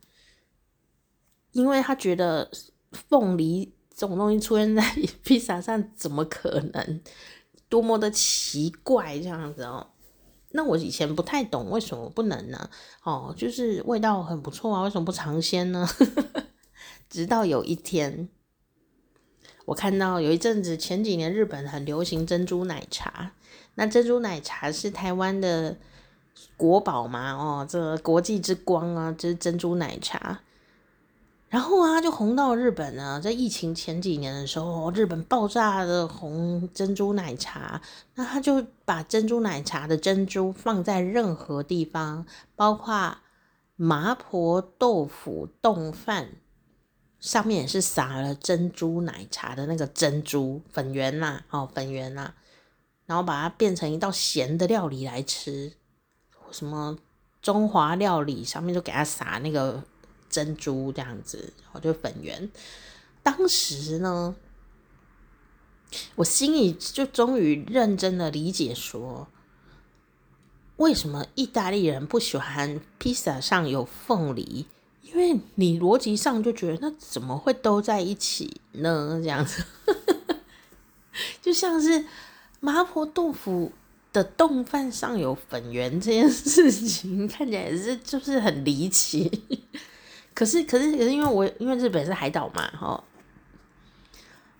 [1.52, 2.50] 因为他觉得
[2.92, 4.82] 凤梨这种东西出现在
[5.24, 7.00] 披萨上怎么可能？
[7.68, 9.86] 多么的奇怪这样子哦。
[10.52, 12.68] 那我以前不太懂为什么不能呢？
[13.04, 15.88] 哦，就是味道很不错啊，为什么不尝鲜呢？
[17.08, 18.28] 直到有一天，
[19.66, 23.32] 我看到有一阵子前几年日本很流行珍珠奶茶，
[23.76, 25.76] 那珍珠奶茶是台湾的
[26.56, 27.32] 国宝嘛？
[27.32, 30.40] 哦，这国际之光啊，就是珍珠奶茶。
[31.50, 33.20] 然后啊，就红到日本呢。
[33.20, 37.82] 在疫情前几年的时候，日本爆炸的红珍珠奶茶，
[38.14, 43.18] 那他就把珍珠奶茶的珍珠放在任何地方，包括
[43.74, 46.34] 麻婆豆腐冻饭
[47.18, 52.32] 上面也是撒了珍珠奶茶的那个珍珠粉圆啦，哦，粉圆啦，
[53.06, 55.72] 然后把它变成一道咸的料理来吃，
[56.52, 56.96] 什么
[57.42, 59.82] 中华料理上面就给它撒那个。
[60.30, 62.48] 珍珠这样子，然后就粉圆。
[63.22, 64.34] 当时呢，
[66.14, 69.28] 我心里就终于认真的理解说，
[70.76, 74.66] 为什么意大利人不喜欢披萨上有凤梨？
[75.02, 79.20] 因为你逻辑上就觉得那怎么会都在一起呢？
[79.20, 79.64] 这样子，
[81.42, 82.06] 就像是
[82.60, 83.72] 麻婆豆腐
[84.12, 89.42] 的冻饭上有粉圆这件事情，看起来也是就是很离奇。
[90.40, 93.04] 可是可是可是因为我因为日本是海岛嘛，哈。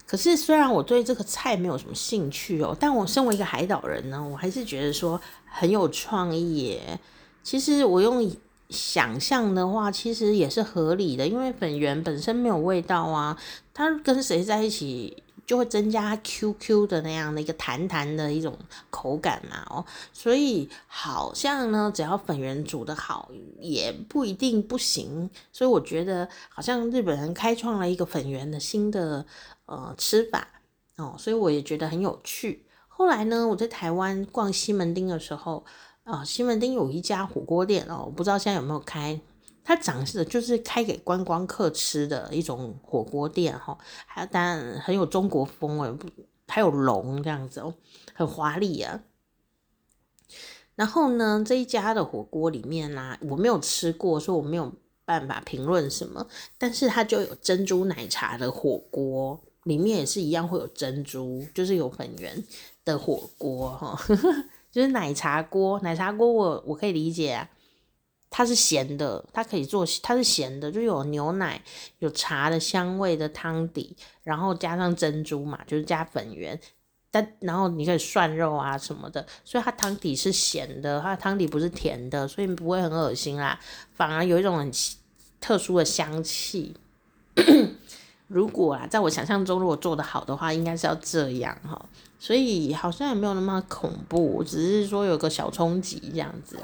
[0.06, 7.00] 可是虽然我对这个菜没有什么兴趣哦，但我身为一个海岛人呢，我还是觉得说很有创意耶。
[7.42, 8.30] 其实我用
[8.68, 13.38] 想象的话，其实也是合理的，因为粉圆本身没有味道啊，
[13.72, 15.22] 它跟谁在一起？
[15.50, 18.56] 就会增加 QQ 的那样的一个弹弹的一种
[18.88, 25.28] 口感嘛，哦，所以好像呢，只要粉圆煮的好，也不一定不行。
[25.50, 29.26] 所以我觉得好像日本人开创了一个粉圆的新的
[29.66, 30.46] 呃吃法
[30.98, 32.64] 哦，所以我也觉得很有趣。
[32.86, 35.64] 后来呢，我在台湾逛西门町的时候，
[36.04, 39.20] 啊、西门町有一家火锅店哦，我不知道现在有没有开。
[39.70, 45.88] 它长势就是开给观光客吃的一种火锅店哈，还当然很有中国风味，
[46.48, 47.72] 还有龙这样子哦，
[48.12, 49.00] 很华丽啊。
[50.74, 54.72] 然后呢，这一家的火锅里面呢、我没有吃过，所以我没有
[55.04, 56.26] 办法评论什么。
[56.58, 62.42] 但是它就有珍珠奶茶的火锅，里面也是一样会有珍珠，就是有粉圆
[62.84, 63.96] 的火锅哈，
[64.72, 65.78] 就是奶茶锅。
[65.82, 67.48] 奶茶锅我我可以理解啊。
[68.30, 71.60] 它是咸的，它可以做，它是咸的，就有牛奶、
[71.98, 76.58] 有茶的香味的汤底，然后加上珍珠嘛，就是加粉圆，
[77.10, 83.58] 但然后你可以涮肉啊什么的，所以它汤底是咸的，它汤底不是甜的，所以不会很恶心啦，
[83.92, 84.70] 反而有一种很
[85.40, 86.76] 特殊的香气。
[88.28, 91.84] 如果啊，在我想象中，如果做得好的话，应该是要这样哈，
[92.20, 96.56] 所以好像也没有那么恐怖，只是说有个小冲击这样子。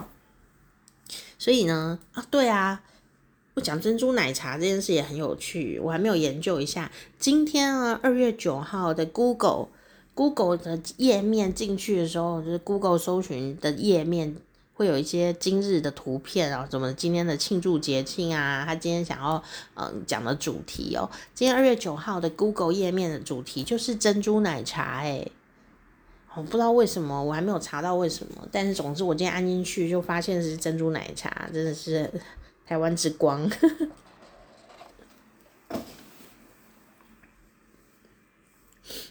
[1.46, 2.82] 所以呢，啊，对啊，
[3.54, 6.90] 我讲珍珠奶茶这件事也很有趣，我还没有研究一下。
[7.20, 9.68] 今天啊，二月九号的 Google
[10.12, 14.34] Google 的页面进去的时候，就是 Google 搜寻的页面
[14.74, 19.40] 会有一些今日的图片啊，什么今天的庆祝节庆啊，他今天想要
[19.76, 21.08] 嗯讲的主题哦。
[21.32, 25.30] 今天二月九号的 Google 页面的主题就是珍珠奶茶，诶。
[26.36, 28.46] 我不知道为什么，我还没有查到为什么。
[28.52, 32.10] 但是总之，我今天按进去就发现是珍珠奶茶，真的是
[32.66, 33.50] 台湾之光。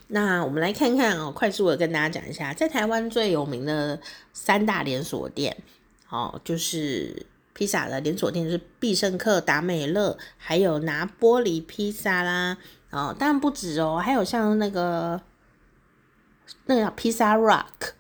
[0.08, 4.00] 那我们来看看哦，快速的跟大家讲一下，在台湾最有名的
[4.32, 5.58] 三大连锁店，
[6.10, 12.58] 哦，就是披萨的连锁店，是必胜客、达美乐，还有拿坡里披萨啦。
[12.92, 15.20] 哦，当然不止哦，还有像那个。
[16.66, 17.94] 那个叫 Pizza Rock，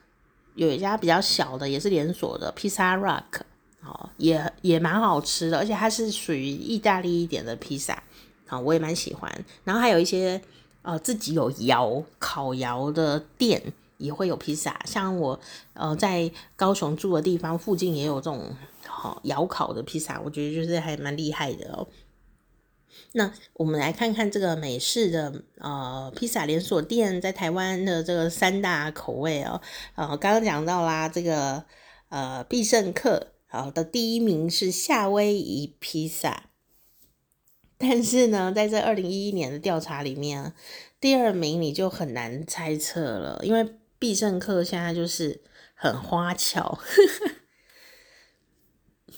[0.55, 3.41] 有一家比较小的，也是连锁的 Pizza Rock，
[3.83, 8.01] 哦，也也蛮好吃的，而且它是属于意大利一点的披萨，
[8.47, 9.31] 啊，我也蛮喜欢。
[9.63, 10.41] 然后还有一些
[10.81, 13.61] 呃自己有窑烤窑的店
[13.97, 15.39] 也会有披萨，像我
[15.73, 18.55] 呃在高雄住的地方附近也有这种
[18.87, 21.87] 好窑烤的披萨，我觉得就是还蛮厉害的哦。
[23.17, 29.61] 那我们来看看这个美式的呃披萨连锁店在台湾的这个三大口味哦，
[29.95, 31.63] 呃，刚刚讲到啦，这个
[32.09, 36.49] 呃必胜客好的第一名是夏威夷披萨，
[37.77, 40.53] 但是呢，在这二零一一年的调查里面，
[40.99, 45.41] 第二名你就很难猜测了，因为必胜客现在就是
[45.73, 46.61] 很花俏。
[46.61, 46.77] 呵
[47.23, 47.31] 呵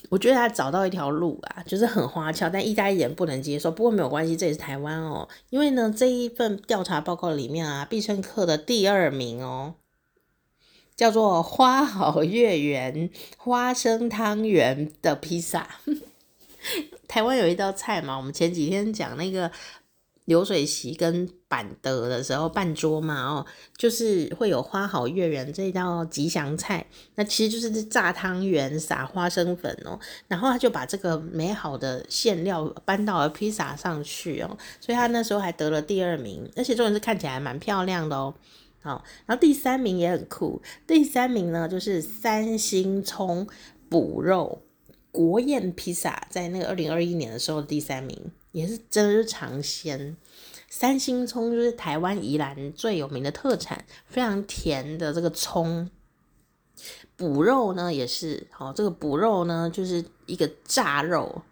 [0.09, 3.69] 我觉得他找到一条路啊，就是很花俏，但意大利人不能接受。
[3.71, 5.27] 不过没有关系，这也是台湾哦。
[5.49, 9.75] 因为呢，这一份调查报告里面啊，必胜客的第二名哦，
[10.95, 15.67] 叫做花好月圆花生汤圆的披萨。
[17.07, 19.51] 台湾有一道菜嘛，我们前几天讲那个。
[20.27, 23.45] 流水席跟板德的时候办桌嘛，哦，
[23.77, 26.85] 就是会有花好月圆这一道吉祥菜，
[27.15, 38.33] 那其实就是炸汤圆撒花生粉哦，然后他就把这个美好的馅料搬到了披萨上去哦，所以他那时候还得了第二名，而且重点是看起来蛮漂亮的哦，
[38.81, 43.47] 好，然后第三名也很酷，第三名呢就是三星葱
[43.87, 44.61] 补肉
[45.09, 48.29] 国宴披萨，在那个二零二一年的时候第三名。
[48.57, 50.17] 也是真的是尝鲜，
[50.67, 55.87] 三星葱就是台湾宜兰最有名的特产，非常甜的这个葱。
[57.15, 61.43] 补肉呢也是，哦，这个补肉呢就是一个炸肉，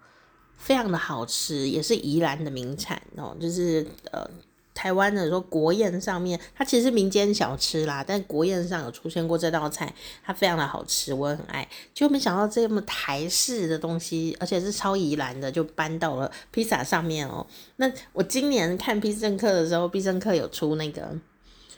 [0.58, 4.28] 非常的好吃，也是宜兰的名产哦，就是呃。
[4.76, 9.92] 台湾的说国宴上面，它其实是民间小吃啦，但国宴上有出现过这道菜，
[10.24, 11.68] 它非常的好吃，我也很爱。
[11.94, 17.48] 就没想到这么台式的东西，而且是超宜兰的，就搬到了披萨上面哦。
[17.78, 21.10] 那我今年看必胜客的时候，必胜客有出那个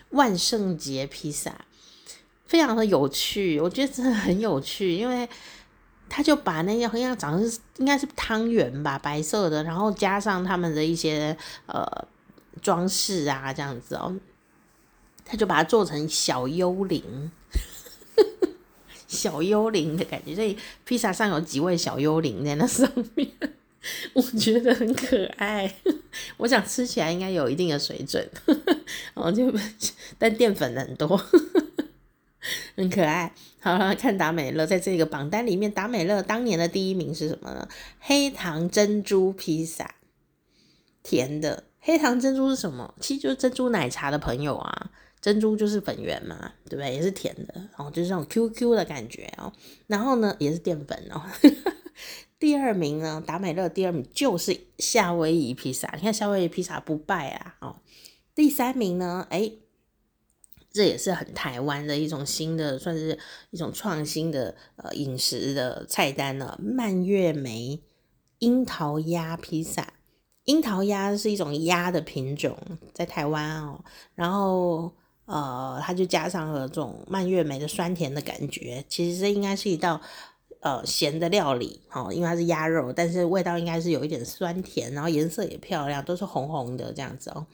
[0.09, 1.65] 万圣节披萨，
[2.47, 5.29] 非常的有趣，我觉得真的很有趣，因为
[6.09, 11.37] 他就把那个好像长是应该是汤圆吧，白色的，然后加上他们的一些
[11.67, 11.85] 呃
[12.61, 14.15] 装饰啊，这样子哦，
[15.25, 17.31] 他就把它做成小幽灵，
[19.07, 23.29] 小幽灵的感觉，所以披萨上有几位小幽灵在那上面，
[24.13, 25.75] 我觉得很可爱，
[26.37, 28.29] 我想吃起来应该有一定的水准，
[29.13, 29.53] 哦就
[30.17, 31.19] 但淀粉很多。
[32.77, 37.67] 很可爱，好了，看达美乐在这个榜单里面，达美乐当年的第一名是什么呢？
[37.99, 39.95] 黑糖珍珠披萨，
[41.03, 41.65] 甜的。
[41.87, 42.93] 黑糖珍珠是什么？
[42.99, 46.93] 其实就是珍珠奶茶的朋友啊，珍珠就是粉圆嘛，对不对？
[46.93, 49.53] 也是甜的，然后就是这种 QQ 的感觉哦。
[49.87, 51.23] 然后呢，也是淀粉哦。
[52.37, 57.77] 第二名呢，达美乐第二名就是夏威夷披萨，你看夏威夷披萨不败啊哦。
[58.35, 59.53] 第三名呢，哎。
[60.69, 63.17] 这也是很台湾的一种新的，算是
[63.49, 66.59] 一种创新的呃饮食的菜单了。
[66.61, 67.81] 蔓越莓
[68.39, 69.93] 樱桃鸭披萨，
[70.47, 72.57] 樱桃鸭是一种鸭的品种，
[72.93, 73.83] 在台湾哦。
[74.15, 74.91] 然后
[75.25, 78.83] 呃，它就加上了这种蔓越莓的酸甜的感觉。
[78.87, 79.99] 其实这应该是一道
[80.61, 87.45] 呃咸的料理哦，因为它是鸭肉，但是味道应该是有一点酸甜，然后颜色也漂亮，都是红红的这样子哦。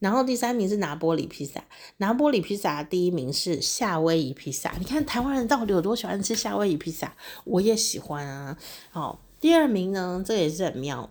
[0.00, 1.62] 然后第三名是拿坡里披萨，
[1.98, 4.74] 拿坡里披萨第一名是夏威夷披萨。
[4.80, 7.14] 你看台湾人到底有多喜欢吃夏威夷披萨？
[7.44, 8.58] 我也喜欢啊。
[8.90, 11.08] 好，第二名呢，这也是很妙，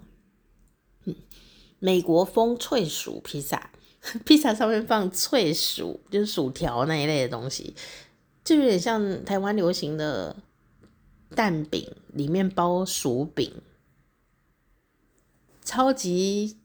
[1.79, 3.71] 美国风脆薯披萨，
[4.25, 7.75] 披萨上面放脆薯，就是薯条那一类的东西，
[8.43, 10.35] 就有点像台湾流行的
[11.35, 13.61] 蛋饼，里面包薯饼，
[15.63, 16.57] 超级。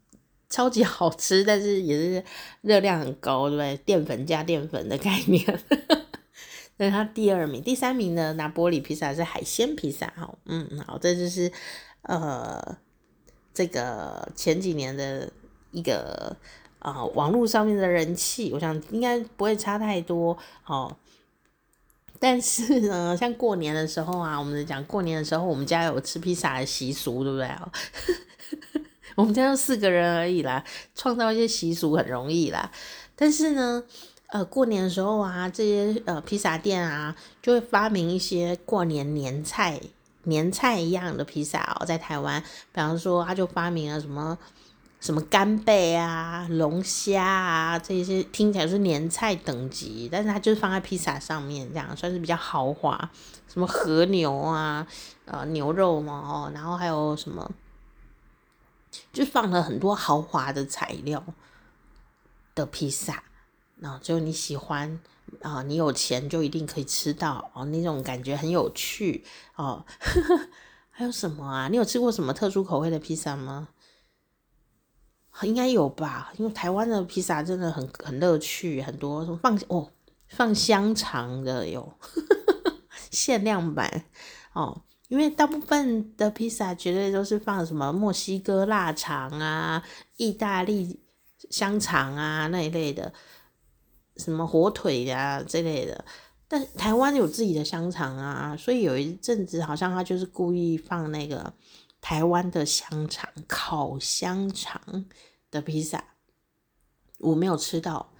[0.51, 2.23] 超级好吃，但是也是
[2.61, 3.77] 热量很高，对不对？
[3.79, 5.45] 淀粉加淀粉的概念。
[6.77, 11.51] 那它第二名，第三名的拿玻璃披萨是海鲜披萨，哈，嗯，好，这就是
[12.03, 12.79] 呃
[13.55, 15.30] 这个前几年的
[15.70, 16.36] 一个
[16.80, 20.36] 啊、呃、网络上面的人气，我想应该不会差太多，
[20.66, 20.94] 哦。
[22.18, 27.50] 但是呢， 像过年的时候啊，我们讲过年的时候，我们家有吃披萨的习俗，对不对？
[29.14, 32.70] 我们家就四个人而已啦，创造一些习俗很容易啦。
[33.14, 33.84] 但是呢，
[34.28, 39.80] 呃，过年的时候啊，这些呃披萨店啊，就会发明一些过年年菜、
[40.25, 41.85] 年菜一样的披萨哦。
[41.87, 44.37] 在台湾，比方说，他就发明了什么
[45.01, 53.11] 什么干贝啊、龙虾啊这些，听起来是年菜等级，但是它就是放在披萨上面，这样算是比较豪华。
[53.47, 54.87] 什么和牛啊，
[55.27, 57.51] 呃，牛肉嘛，哦，然后还有什么？
[59.12, 61.22] 就放了很多豪华的材料
[62.55, 63.25] 的披萨，
[63.81, 65.01] 然后就你喜欢
[65.43, 69.25] 啊，你有钱就一定可以吃到哦，那种感觉很有趣
[69.57, 69.85] 哦。
[70.91, 71.68] 还有什么啊？
[71.68, 73.68] 你有吃过什么特殊口味的披萨吗？
[75.43, 79.91] 应该有吧，因为台湾的披萨真的很很乐趣，很多放哦
[80.29, 81.93] 放香肠的有
[83.11, 84.05] 限量版
[84.53, 84.83] 哦。
[85.09, 89.83] 因为大部分的披萨绝对都是放什么墨西哥腊肠啊、
[90.16, 90.99] 意大利
[91.51, 93.12] 香肠啊那一类的，
[94.17, 96.05] 什么火腿啊这类的。
[96.47, 101.53] 但台湾有自己的香肠啊，所以有一阵子好像他就是故意放那个
[102.01, 105.07] 台湾的香肠，烤香肠
[105.51, 106.05] 的披萨，
[107.19, 108.12] 我没有吃到。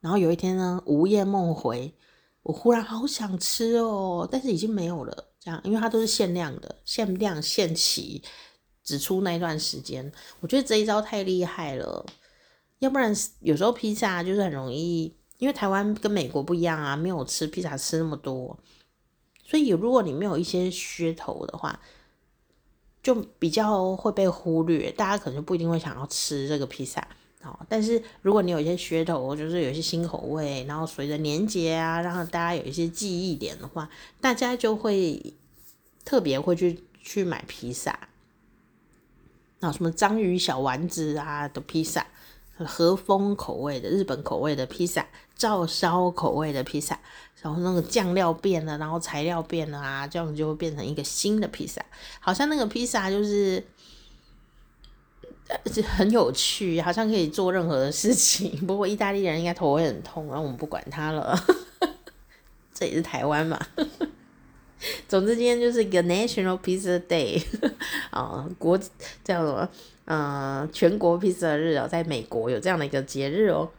[0.00, 1.94] 然后有一天呢，午夜梦回，
[2.42, 5.28] 我忽然好想吃哦，但是已经没有了。
[5.38, 8.22] 这样，因为它都是限量的，限量限期，
[8.82, 10.10] 只出那一段时间。
[10.40, 12.04] 我觉得这一招太厉害了，
[12.78, 18.58] 要不然有时候披萨就是很容易，因为台湾跟美国不一样啊，没有吃披萨吃那么多，
[19.44, 21.80] 所以如果你没有一些噱头的话，
[23.02, 27.06] 就比较会被忽略，大家可能就不一定会想要吃这个披萨。
[27.44, 33.88] 哦，但是如果你有一些噱头，就是有一些新口味，然后随着年节啊，让大家有一些记忆点的话，
[34.20, 35.34] 大家就会
[36.04, 38.08] 特别会去去买披萨。
[39.60, 42.04] 啊，什么章鱼小丸子啊的披萨，
[42.66, 45.06] 和风口味的日本口味的披萨，
[45.36, 46.98] 照烧口味的披萨，
[47.42, 51.84] 然后那个酱料变了，然后材料变了啊，这样就会变成一个新的披萨。
[52.20, 53.64] 好像那个披萨就是。
[55.96, 58.50] 很有趣，好像可以做任何的事情。
[58.66, 61.34] 不过意大利人应该头会很痛，然后我们不管他了。
[62.74, 63.58] 这也是台湾嘛。
[65.08, 67.42] 总之今天就是一个 National Pizza Day
[68.10, 68.76] 啊，国
[69.24, 69.66] 叫什么？
[70.10, 73.70] 嗯、呃，全国披萨日哦，在美国有这样的一个节日哦。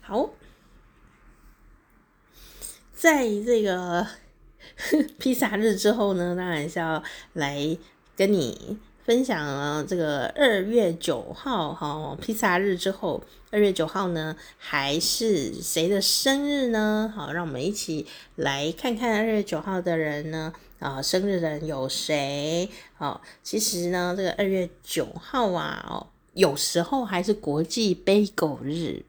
[0.00, 0.30] 好，
[2.92, 4.04] 在这个
[5.20, 7.00] 披萨日之后呢，当然是要
[7.34, 7.78] 来
[8.16, 17.12] 跟你分享了这个二月九号哈，披萨日之后，二月九号呢，还是谁的生日呢？
[17.14, 22.66] 好，让我们一起来看看二月九号的人呢，啊，生日的人有谁？
[22.96, 29.04] 好，其实呢，这个二月九号啊，哦，有时候还是国际贝果日。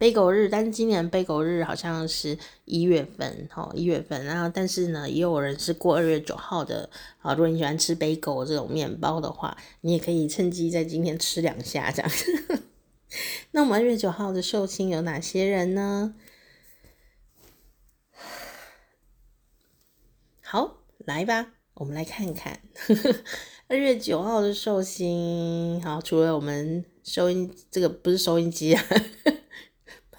[0.00, 4.24] 贝果日，但是今年贝果日好像是一月份，哈，一月份。
[4.24, 6.88] 然后，但是呢，也有人是过二月九号的。
[7.18, 12.10] 啊，如果你喜欢吃贝果这种面包的话，你也可以趁机在今天吃两下，这样。
[13.52, 16.14] 那我们二月九号的寿星有哪些人呢？
[20.40, 22.58] 好，来吧，我们来看看
[23.68, 25.78] 二月九号的寿星。
[25.82, 28.82] 好，除了我们收音，这个不是收音机啊。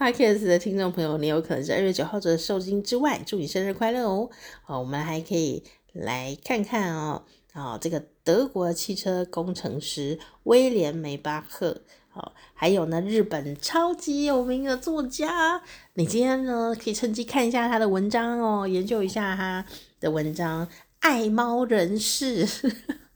[0.02, 4.32] Podcast 的听众朋友，你有可能是二月九号的寿星之外，祝你生日快乐哦！
[4.64, 7.24] 好，我们还可以来看看哦，
[7.54, 15.62] 啊，这个德国汽车工程师威廉梅巴赫，好，还有呢，日本超级有名的作家，
[15.94, 19.64] 你今天呢可以趁机看一下他的文章哦，研究一下他
[20.00, 20.68] 的文章，
[21.02, 22.48] 爱猫人士，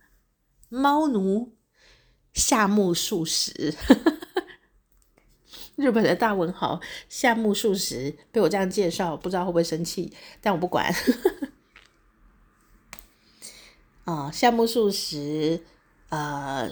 [0.69, 1.53] 猫奴
[2.31, 3.73] 夏目漱石。
[5.75, 10.11] 日本的大文豪夏目漱石被我这样介绍，不知道会不会生气，
[10.41, 10.93] 但我不管。
[14.05, 15.61] 啊、夏目漱石，
[16.09, 16.69] 呃，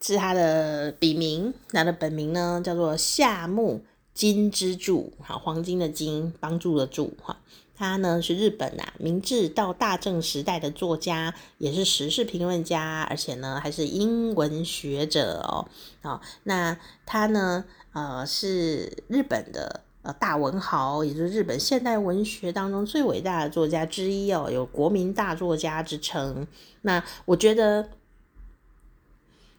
[0.00, 3.84] 是他的笔名，他的本名呢叫做夏目
[4.14, 7.40] 金之助，好，黄金的金，帮助的助，哈。
[7.74, 15.68] 他呢是日本啊明治到大正时代的作家，也是时事评论家，而且呢还是英文学者哦。
[16.02, 17.64] 哦，那他呢
[17.98, 26.46] 呃是日本的呃大文豪，也就是日本现代文学当中最伟大的作家之一哦，有国民大作家之称。
[26.82, 27.88] 那我觉得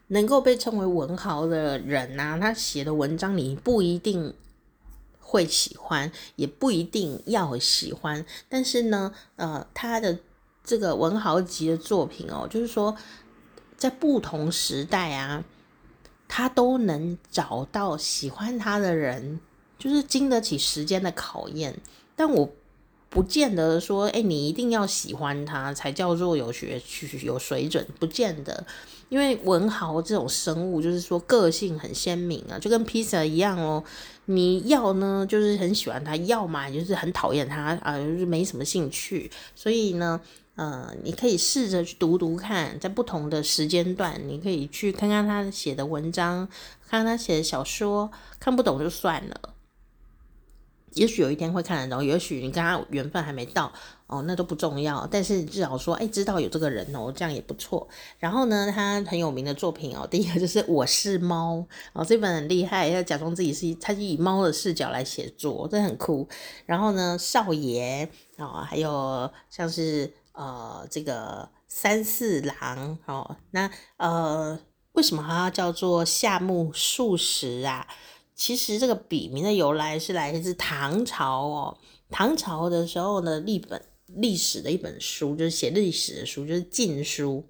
[0.08, 4.34] 能够被称为文豪的人呐、啊，他写的文章你不一定。
[5.22, 10.18] 会喜欢也不一定要喜欢，但是呢，呃，他的
[10.64, 12.96] 这个文豪级的作品哦，就是说
[13.76, 15.44] 在不同时代啊，
[16.32, 19.40] 他都能找到喜欢他的人，
[19.76, 21.76] 就是经得起时间的考验。
[22.14, 22.48] 但我
[23.08, 28.64] 不见得说，哎，你一定要喜欢他才叫做有学区、有水准，不见得。
[29.08, 33.82] 因为文豪这种生物，就是说个性很鲜明啊，就跟披萨一样哦。
[34.26, 39.28] 你要呢，就是很喜欢他；要嘛，就是很讨厌他啊，就是没什么兴趣。
[39.56, 40.20] 所以呢，
[40.60, 46.46] 呃，你可以试着去读读看，在不同的时间段，你可以去看看他写的文章，
[46.86, 49.54] 看他写的小说，看不懂就算了。
[50.92, 53.72] 也许有一天会看得懂，也许你跟他缘分还没到
[54.06, 55.08] 哦，那都不重要。
[55.10, 57.88] 但是至少说，哎，知道有这个人哦，这样也不错。
[58.18, 61.56] 然后呢，他很有名的作品哦，第一个就是《我是猫》
[61.94, 66.28] 哦，这本很厉害，要假装自己是，他是以猫的视角来写作，这很酷。
[66.66, 68.06] 然后呢，少爷、
[68.36, 74.58] 哦，还有像是呃这个三四郎哦，那呃
[74.92, 77.86] 为什么他叫做夏目漱石啊？
[78.34, 81.78] 其实这个笔名的由来是来自唐朝哦，
[82.08, 87.46] 唐朝的时候呢，一本历史的一本书，就是写历史的书，就是《晋书》。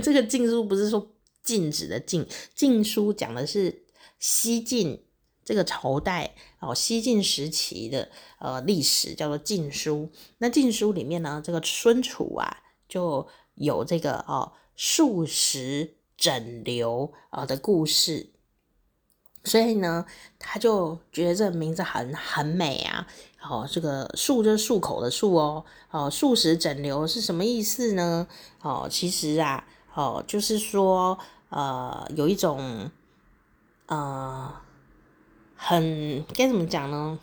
[0.02, 3.84] 这个《晋书》不是说禁止的禁，《晋书》讲的是
[4.18, 5.04] 西晋
[5.52, 10.08] 这个朝代哦，西晋时期的呃历史，叫做《晋书》。
[10.38, 18.30] 那《晋书》里面呢，这个孙楚啊，就有这个哦漱石枕流啊的故事。
[19.44, 20.06] 所以呢，
[20.38, 23.06] 他就觉得这个名字很很美啊。
[23.42, 25.62] 哦，这个漱就是漱口的漱哦。
[25.90, 28.26] 哦，漱石枕流是什么意思呢？
[28.62, 31.18] 哦，其实啊，哦，就是说，
[31.50, 32.90] 呃，有一种，
[33.84, 34.54] 呃，
[35.64, 37.18] 很该怎么讲呢？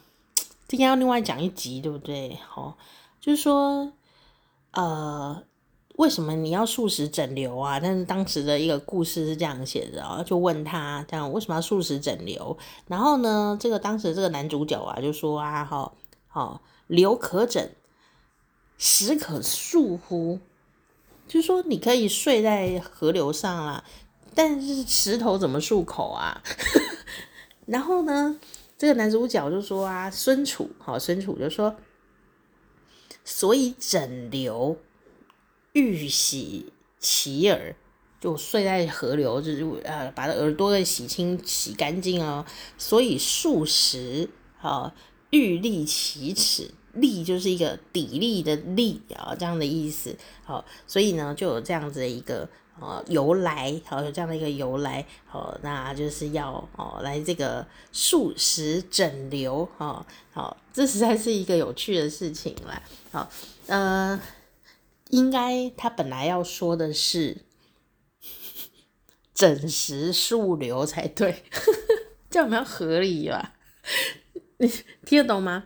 [0.67, 2.37] 这应该要另外讲一集，对不对？
[2.55, 2.75] 哦，
[3.19, 3.91] 就是说，
[4.71, 5.43] 呃。
[5.95, 7.77] 为什么你要素食整流啊？
[7.77, 12.57] 但是当时的一个故事是这样写的啊，就问他这样为什么要素食整流？
[12.87, 15.97] 然后呢，这个当时这个男主角啊就说啊，好，
[16.29, 17.69] 好，流可整，
[18.77, 20.39] 石可漱乎？
[21.27, 23.83] 就是说你可以睡在河流上啦，
[24.33, 26.41] 但是石头怎么漱口啊？
[27.69, 28.39] 然后呢，
[28.77, 31.75] 这个男主角就说啊，孙楚，好，孙楚就说，
[33.23, 34.77] 所以枕流。
[35.73, 37.75] 欲洗其耳，
[38.19, 42.43] 就睡在河流，就是呃把耳朵给洗清洗干净哦。
[42.75, 44.27] 所以数十
[44.59, 44.95] 啊，
[45.29, 50.17] 欲立其齿，立就是一个砥砺的砺啊，这样的意思。
[50.43, 52.49] 好，所以呢就有这样子的一个。
[52.81, 63.29] 呃，由来好，有这样的一个由来，好，那就是要哦来这个素食整流，哈，好，这实在是一个有趣的事情啦，好，
[63.67, 64.19] 呃，
[65.09, 67.43] 应该他本来要说的是
[69.33, 71.43] 整实数流才对，
[72.31, 73.55] 这样比较合理吧？
[74.57, 74.67] 你
[75.05, 75.65] 听得懂吗？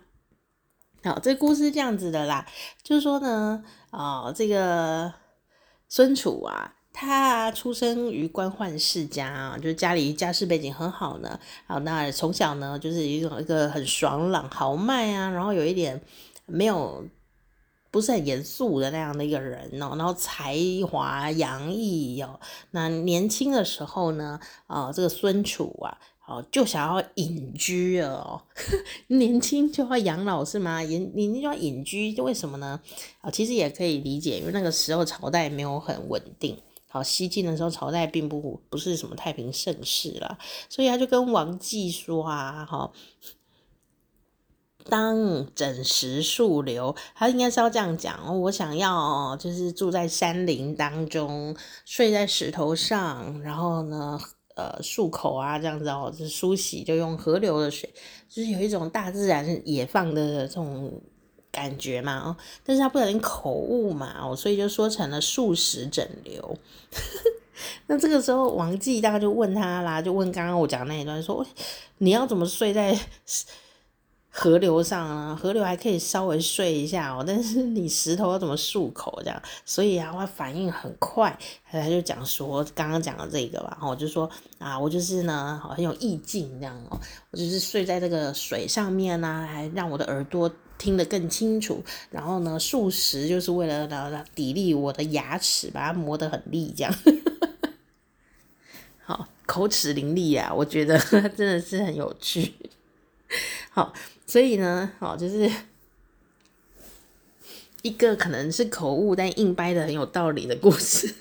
[1.03, 2.47] 好，这故事这样子的啦，
[2.81, 5.13] 就是说呢，哦，这个
[5.87, 6.75] 孙楚啊。
[6.95, 11.39] 他出生于官宦世家啊，就是家里家世背景很好呢。
[11.65, 15.99] 好，那从小呢，就是一种一个很爽朗豪迈啊，然后有一点
[16.45, 17.03] 没有
[17.89, 20.55] 不是很严肃的那样的一个人哦，然后才
[20.87, 22.39] 华洋溢哦。
[22.71, 28.43] 那年轻的时候呢，啊，这个孙楚啊，哦，就想要隐居哦。
[29.07, 30.79] 年轻就要养老是吗？
[30.81, 32.79] 年年轻就要隐居，就为什么呢？
[33.21, 36.55] 啊，其实也可以理解，因为那个时候朝代没有很稳定。
[36.93, 40.37] 好，西晋的时候，朝代并不不是什么太平盛世啦，
[40.69, 42.91] 所以他就跟王继说啊，哈，
[44.85, 54.19] 当整实数流，他应该是要这样讲哦，我想要就是住在山林当中，睡在石头上，然后呢，
[54.55, 57.91] 呃，漱口啊，这样子哦，就梳洗就用河流的水，
[58.29, 61.01] 就是有一种大自然野放的这种。
[61.53, 62.35] 感觉嘛，哦，
[62.65, 66.57] 但是他不小心口误嘛，哦，所以就说成了素食整流。
[67.85, 71.45] 那这个时候，王记大概就问他啦，就问刚刚我讲那一段，说
[71.99, 72.97] 你要怎么睡在
[74.31, 75.35] 河流上啊？
[75.39, 79.39] 河流还可以稍微睡一下哦，但是你石头要怎么漱口这样？
[79.63, 81.37] 所以啊，我反应很快，
[81.69, 84.27] 他就讲说刚刚讲的这个吧，我就说
[84.57, 86.99] 啊，我就是呢，好很有意境这样哦，
[87.29, 90.51] 我就是睡在这个水上面呢，啊，还让我的耳朵。
[90.83, 91.81] 听得更清楚，
[92.11, 96.93] 然后呢，数十就是为了来来砥砺我的牙齿，把它磨得很利，这样。
[99.05, 100.99] 好，口齿伶俐啊，我觉得
[101.37, 102.51] 真的是很有趣。
[103.69, 103.93] 好，
[104.27, 105.49] 所以呢，好，就是
[107.81, 111.15] 一个可能是口误，但硬掰的很有道理的故事。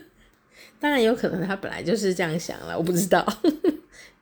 [0.78, 3.26] 当然有可能他本来就是这样想了，我不知道。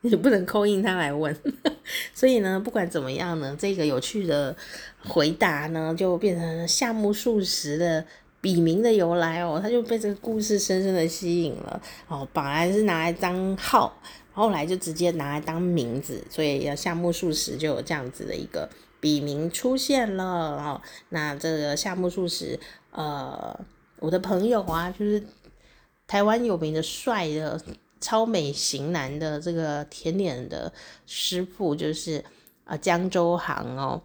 [0.03, 1.35] 你不能扣印他来问，
[2.13, 4.55] 所以呢，不管怎么样呢，这个有趣的
[5.03, 8.03] 回答呢，就变成夏目漱石的
[8.41, 13.95] 笔名的由来哦，他就被这个故事深深的吸引了哦，本来是拿来当号，
[14.33, 18.67] 后来就直接拿来当名字，所以要夏目漱石就有这样子的一个
[18.99, 20.81] 笔名出现了哦。
[21.09, 23.55] 那这个夏目漱石，呃，
[23.99, 25.21] 我的朋友啊，就是
[26.07, 27.61] 台湾有名的帅的。
[28.01, 30.73] 超美型男的这个甜点的
[31.05, 32.25] 师傅就是
[32.65, 34.01] 啊江州行哦，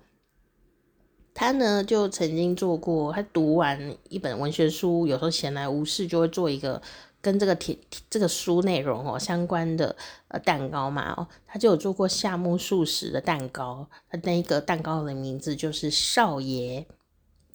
[1.35, 6.81] 他呢就曾经做过，他读完一本文学书，有时候闲来无事就会做一个
[7.21, 7.77] 跟这个甜
[8.09, 9.97] 这个书内容哦相关的
[10.29, 16.87] 呃蛋糕嘛哦，他就有做过夏目漱石的蛋糕，他那一个蛋糕的名字就是少爷。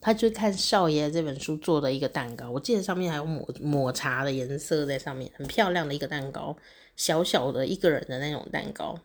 [0.01, 6.57] 他就看少爷这本书做的一个蛋糕，我记得上面还有抹抹茶的颜色在上面，很漂亮的一个蛋糕，
[6.95, 8.97] 小小的一个人的那种蛋糕。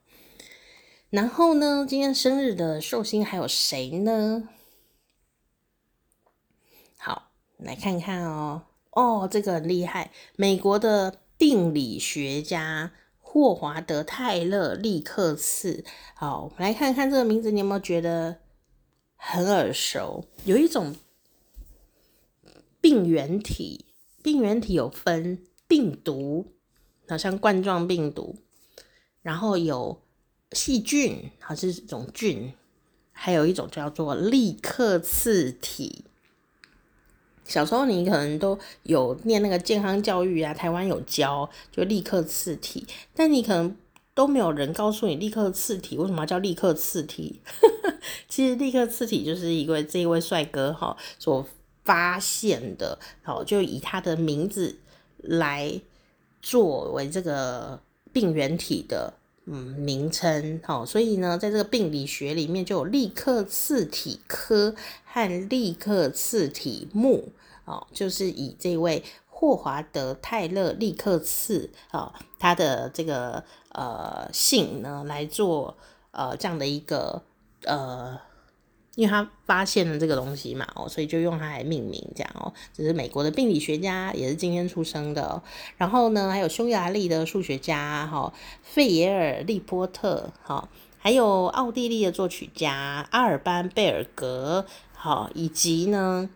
[1.11, 4.49] 然后呢，今天生日的寿星还有谁呢？
[6.97, 15.85] 好，来看看哦，哦，这个很厉害，美国的病理学家霍华德·泰勒·利克茨。
[16.15, 18.39] 好，我们来看看这个名字，你有没有觉得？
[19.17, 20.95] 很耳熟，有一种
[22.81, 23.85] 病原体，
[24.23, 26.53] 病原体有分病毒，
[27.09, 28.37] 好像冠状病毒，
[29.23, 30.01] 然后有
[30.53, 32.53] 细菌，好是一种菌，
[33.13, 36.05] 还有一种叫做立克次体。
[37.45, 43.77] 小时候你可能都有念那个健康教育啊，台湾有教，就立克次体，但你可能。
[44.17, 47.43] 都没有人告诉你利克次体为什么要叫利克次体？
[48.31, 51.47] 其实利克次体就是一位这一位帅哥哈所
[51.85, 54.79] 发现的，好，就以他的名字
[55.19, 55.79] 来
[56.41, 57.79] 作为这个
[58.11, 59.13] 病原体的
[59.45, 67.33] 嗯名称，好，所以呢，在这个病理学里面就有利克次体科和利克次体目，
[67.67, 69.05] 哦，就是以这位。
[69.39, 73.45] 霍华德·泰勒·利克茨啊，他的这个
[73.77, 75.77] 呃姓呢来做
[76.11, 77.23] 呃这样的一个
[77.65, 78.19] 呃
[78.95, 82.51] 因为他发现了这个东西嘛，哦，所以就用它来命名，这样哦。
[82.73, 85.43] 这是美国的病理学家，也是今天出生的。
[85.77, 94.65] 然后呢，还有匈牙利的数学家，哈，费耶尔利波特，哈，还有奥地利的作曲家阿尔班贝尔格，
[94.95, 96.31] 好，以及呢，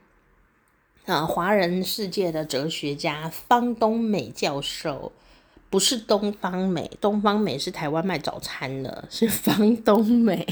[1.07, 5.12] 啊，华人世界的哲学家方东美教授，
[5.71, 10.45] 不是东方美，东方美是台湾卖早餐的，是方东美。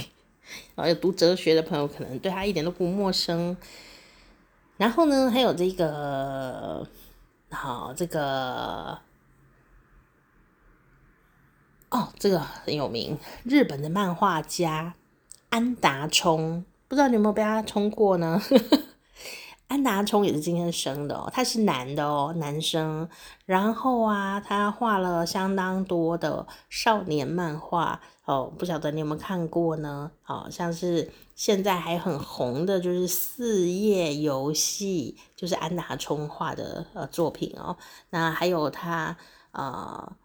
[0.75, 3.57] 然后有读哲学的朋友可能对他一点都不陌生。
[4.77, 6.87] 然后呢，还有这个，
[7.51, 8.97] 好，这个，
[11.91, 14.95] 哦，这个很有名，日本的漫画家
[15.51, 18.41] 安达充，不知道你有没有被他冲过呢？
[19.69, 23.07] 安达充也是今天生的哦，他是男的哦，男生。
[23.45, 30.11] 然后啊，他画了相当多的少年漫画哦，不晓得你有没有看过呢？
[30.23, 37.77] 好像是现在还很红的，就是《四叶游戏》，就是安达充画的呃作品哦。
[38.09, 39.15] 那还有他
[39.53, 40.17] 呃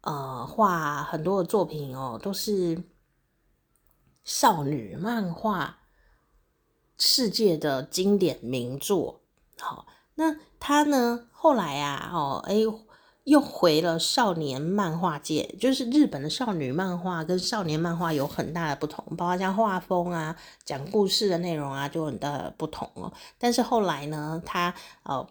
[0.00, 2.82] 呃画很多的作品哦，都是
[4.24, 5.77] 少女漫画。
[6.98, 9.20] 世界的经典名作，
[9.58, 9.86] 好，
[10.16, 11.26] 那他呢？
[11.30, 12.56] 后来啊，哦，哎，
[13.24, 23.12] 又回了少年漫画界，就是日本的少女漫画跟少年漫画有很大的不同，包括像画风啊、讲故事的内容啊，就很大的不同哦。
[23.38, 24.74] 但是后来呢，他
[25.04, 25.26] 呃。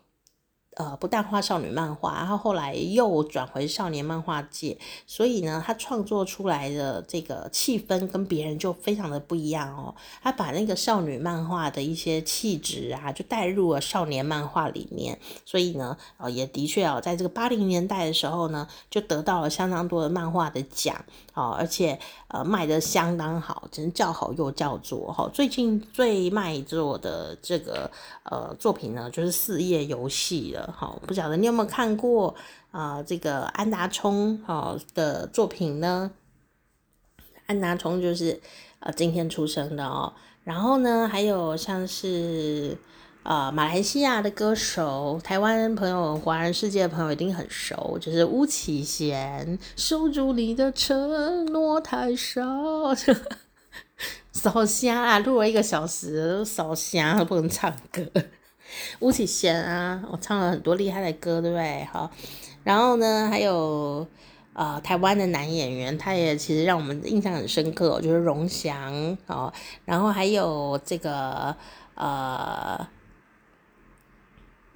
[0.77, 9.95] 呃，不但画少女漫画，然后后来又转回少年漫画界，所以呢，他创作出来的这个气氛跟别人就非常的不一样哦。
[10.21, 21.03] 他把那个少女漫画的一些气质啊，就带入了少年漫画里面，所以呢，呃，也的确哦，在这个八零年代的时候呢，就得到了相当多的漫画的奖
[21.37, 25.29] 哦，而且呃卖得相当好，真叫好又叫座哈。
[25.31, 27.91] 最近最卖座的这个
[28.23, 30.73] 呃作品呢，就是《四叶游戏》了。
[30.75, 32.33] 好，不晓得你有没有看过
[32.71, 33.03] 啊、呃？
[33.03, 36.09] 这个安达充好的作品呢？
[37.45, 38.41] 安达充就是
[38.79, 40.11] 呃今天出生的哦。
[40.43, 42.75] 然后呢，还有像是
[43.27, 49.59] 呃马来西亚的歌手，台湾朋友、华人世界的朋友一定很熟，就是巫启贤。
[49.75, 52.41] 守住你的承诺太少，
[54.31, 55.19] 烧声啊！
[55.19, 58.01] 录了一个小时，烧声不能唱歌。
[58.99, 61.83] 巫启贤啊，我唱了很多厉害的歌，对不对？
[61.91, 62.09] 好，
[62.63, 64.07] 然后呢，还有
[64.53, 69.51] 呃台湾的男演员，他也其实让我们印象很深刻，就是荣祥哦。
[69.83, 71.53] 然后还有这个
[71.95, 72.87] 呃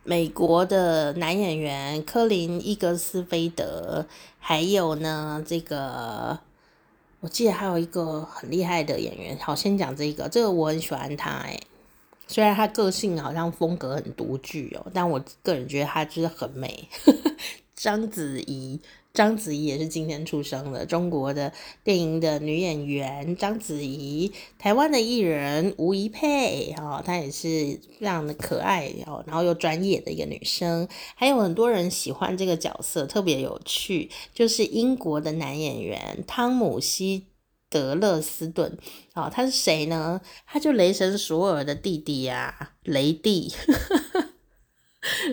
[0.03, 4.05] 美国的男演员科林伊格斯菲德，
[4.39, 6.39] 还有呢这个
[7.19, 9.37] 我记得还有一个很厉害的演员。
[9.39, 11.59] 好，先讲这个，这个我很喜欢他哎。
[12.27, 16.87] 虽然他个性好像风格很独具哦，但我个人觉得他就是很美。
[17.75, 18.79] 章子怡，
[19.13, 21.51] 章子怡也是今天出生的，中国的
[21.83, 37.27] 电影的女演员章子怡，台湾的艺人吴怡佩，哦，她也是非常的可爱哦，然后又专业的一个女生，还有很多人喜欢这个角色，特别有趣，就是英国的男演员汤姆希。
[37.71, 38.77] 德勒斯顿，
[39.13, 40.19] 哦，他是谁呢？
[40.45, 43.49] 他就雷神索尔的弟弟呀、啊，雷弟，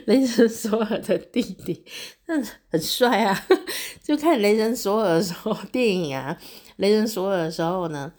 [0.07, 1.85] 雷神索尔的弟弟，
[2.27, 3.47] 那，很帅啊！
[4.03, 6.39] 就看雷神索尔的时候， 电影啊，
[6.77, 8.13] 雷神索尔的时候呢，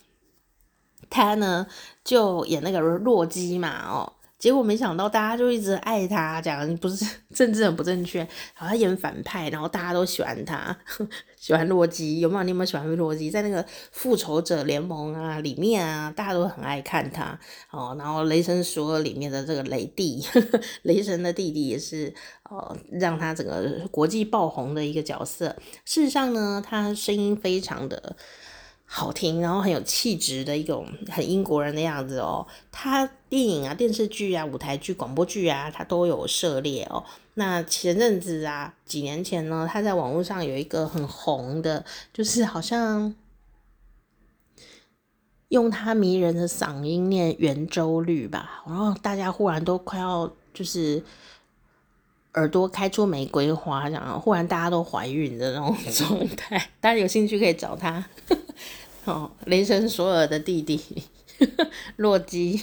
[1.09, 1.65] 他呢
[2.03, 4.13] 就演那个洛基嘛，哦。
[4.39, 10.75] 结果没想到，大家就一直爱他，讲不是 政治很不正确，然后他演反派，然后大家都喜欢他，
[11.37, 12.43] 喜欢洛基，有没有？
[12.43, 13.29] 你有没有喜欢洛基？
[13.29, 17.37] 在那个复仇者联盟啊里面啊，大家都很爱看他
[17.69, 17.93] 哦。
[17.99, 20.25] 然后雷神说里面的这个雷弟，
[20.83, 22.13] 雷神的弟弟也是
[22.49, 25.53] 哦，让他整个国际爆红的一个角色。
[25.83, 28.15] 事实上呢，他声音非常的。
[28.91, 32.45] 好听，然后很有气质的一种很英国人的样子哦。
[32.71, 37.03] 他电影啊、电视剧啊、舞台剧、广播剧啊，他都有涉猎哦。
[37.35, 43.13] 那前阵子啊，几年前呢，他在网络上有一个很红的，就是好像
[45.49, 51.01] 用他迷人的嗓音念圆周率吧，然后大家忽然都快要就是
[52.33, 56.57] 耳朵开出玫瑰花，这样，忽然大家都怀孕的那种状态。
[56.81, 58.03] 大家有兴趣可以找他。
[59.09, 60.79] 哦，雷神索尔的弟弟
[61.95, 62.61] 洛基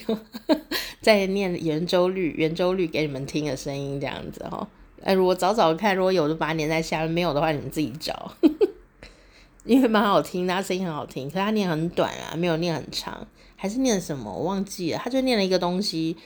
[1.00, 4.68] 在念圆周率，圆周率给你们听的声音这样子哦。
[5.02, 8.32] 哎，如果找找看，如果有就把它粘在下面，没有的话你们自己找。
[9.64, 13.26] 因为蛮好听，他声音很好听，可是他念很短啊，没有念很长，
[13.56, 16.16] 还是念什么我忘记了，他就念了一个东西，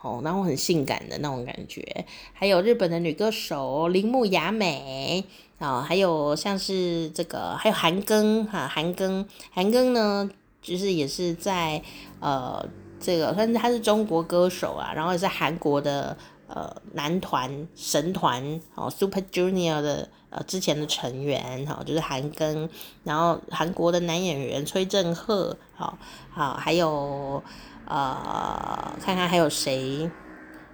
[0.00, 2.06] 哦，然后很性感的那种感觉。
[2.32, 5.24] 还有日本的女歌手铃木雅美
[5.66, 10.28] 啊、还有像是这个，还有韩庚哈，韩庚，韩庚呢，
[10.60, 11.82] 就是也是在
[12.20, 12.64] 呃
[13.00, 16.16] 这个，算是他是中国歌手啊，然后也是韩国的。
[16.46, 22.68] 呃，男团神团哦，Super Junior 的呃之前的成员哈、哦，就是韩庚，
[23.02, 25.98] 然后韩国的男演员崔振赫，好、哦，
[26.30, 27.42] 好，还有
[27.86, 30.08] 呃，看看还有谁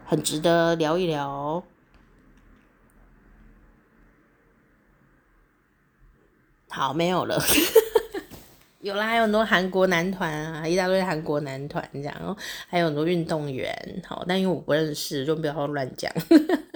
[0.04, 1.62] 很值得聊一聊，
[6.70, 7.38] 好，没有了。
[8.80, 12.34] 有啦，还有很多韩国男团啊，一大堆韩国男团这样，哦，
[12.66, 16.10] 还有很多运动员，好，但因为我不认识，就不要乱讲。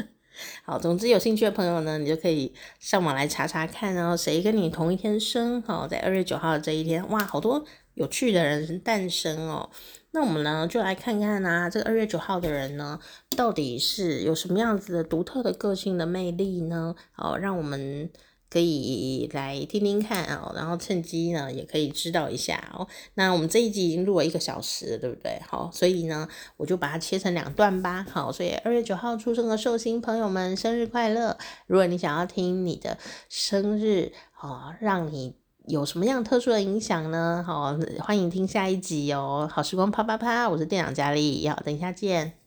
[0.66, 5.62] 好，总之有兴趣的朋友呢，你就可以上网来查查看哦，谁跟你同一天生？
[5.62, 7.64] 好，在二月九号这一天，哇，好多
[7.94, 9.70] 有趣的人诞生哦。
[10.10, 12.98] 那我们呢，就来看看啊，这个二月九号的人呢，
[13.34, 16.94] 到底是有什么样子的独特的个性的魅力呢？
[17.12, 18.10] 好，让我们。
[18.54, 22.86] 可以来听听看哦，然后趁机呢也可以知道一下哦。
[23.14, 25.42] 那我们这一集已经录了一个小时，对不对？
[25.44, 28.06] 好，所以呢我就把它切成两段吧。
[28.08, 31.36] 好，所以二月九号出生的寿星朋友们，生日快乐！
[31.66, 32.96] 如果你想要听你的
[33.28, 35.34] 生日，哦，让你
[35.66, 37.42] 有什么样特殊的影响呢？
[37.44, 39.50] 好，欢迎听下一集哦。
[39.52, 42.43] 好时光啪啪啪，我是店长佳丽，好，等一下见。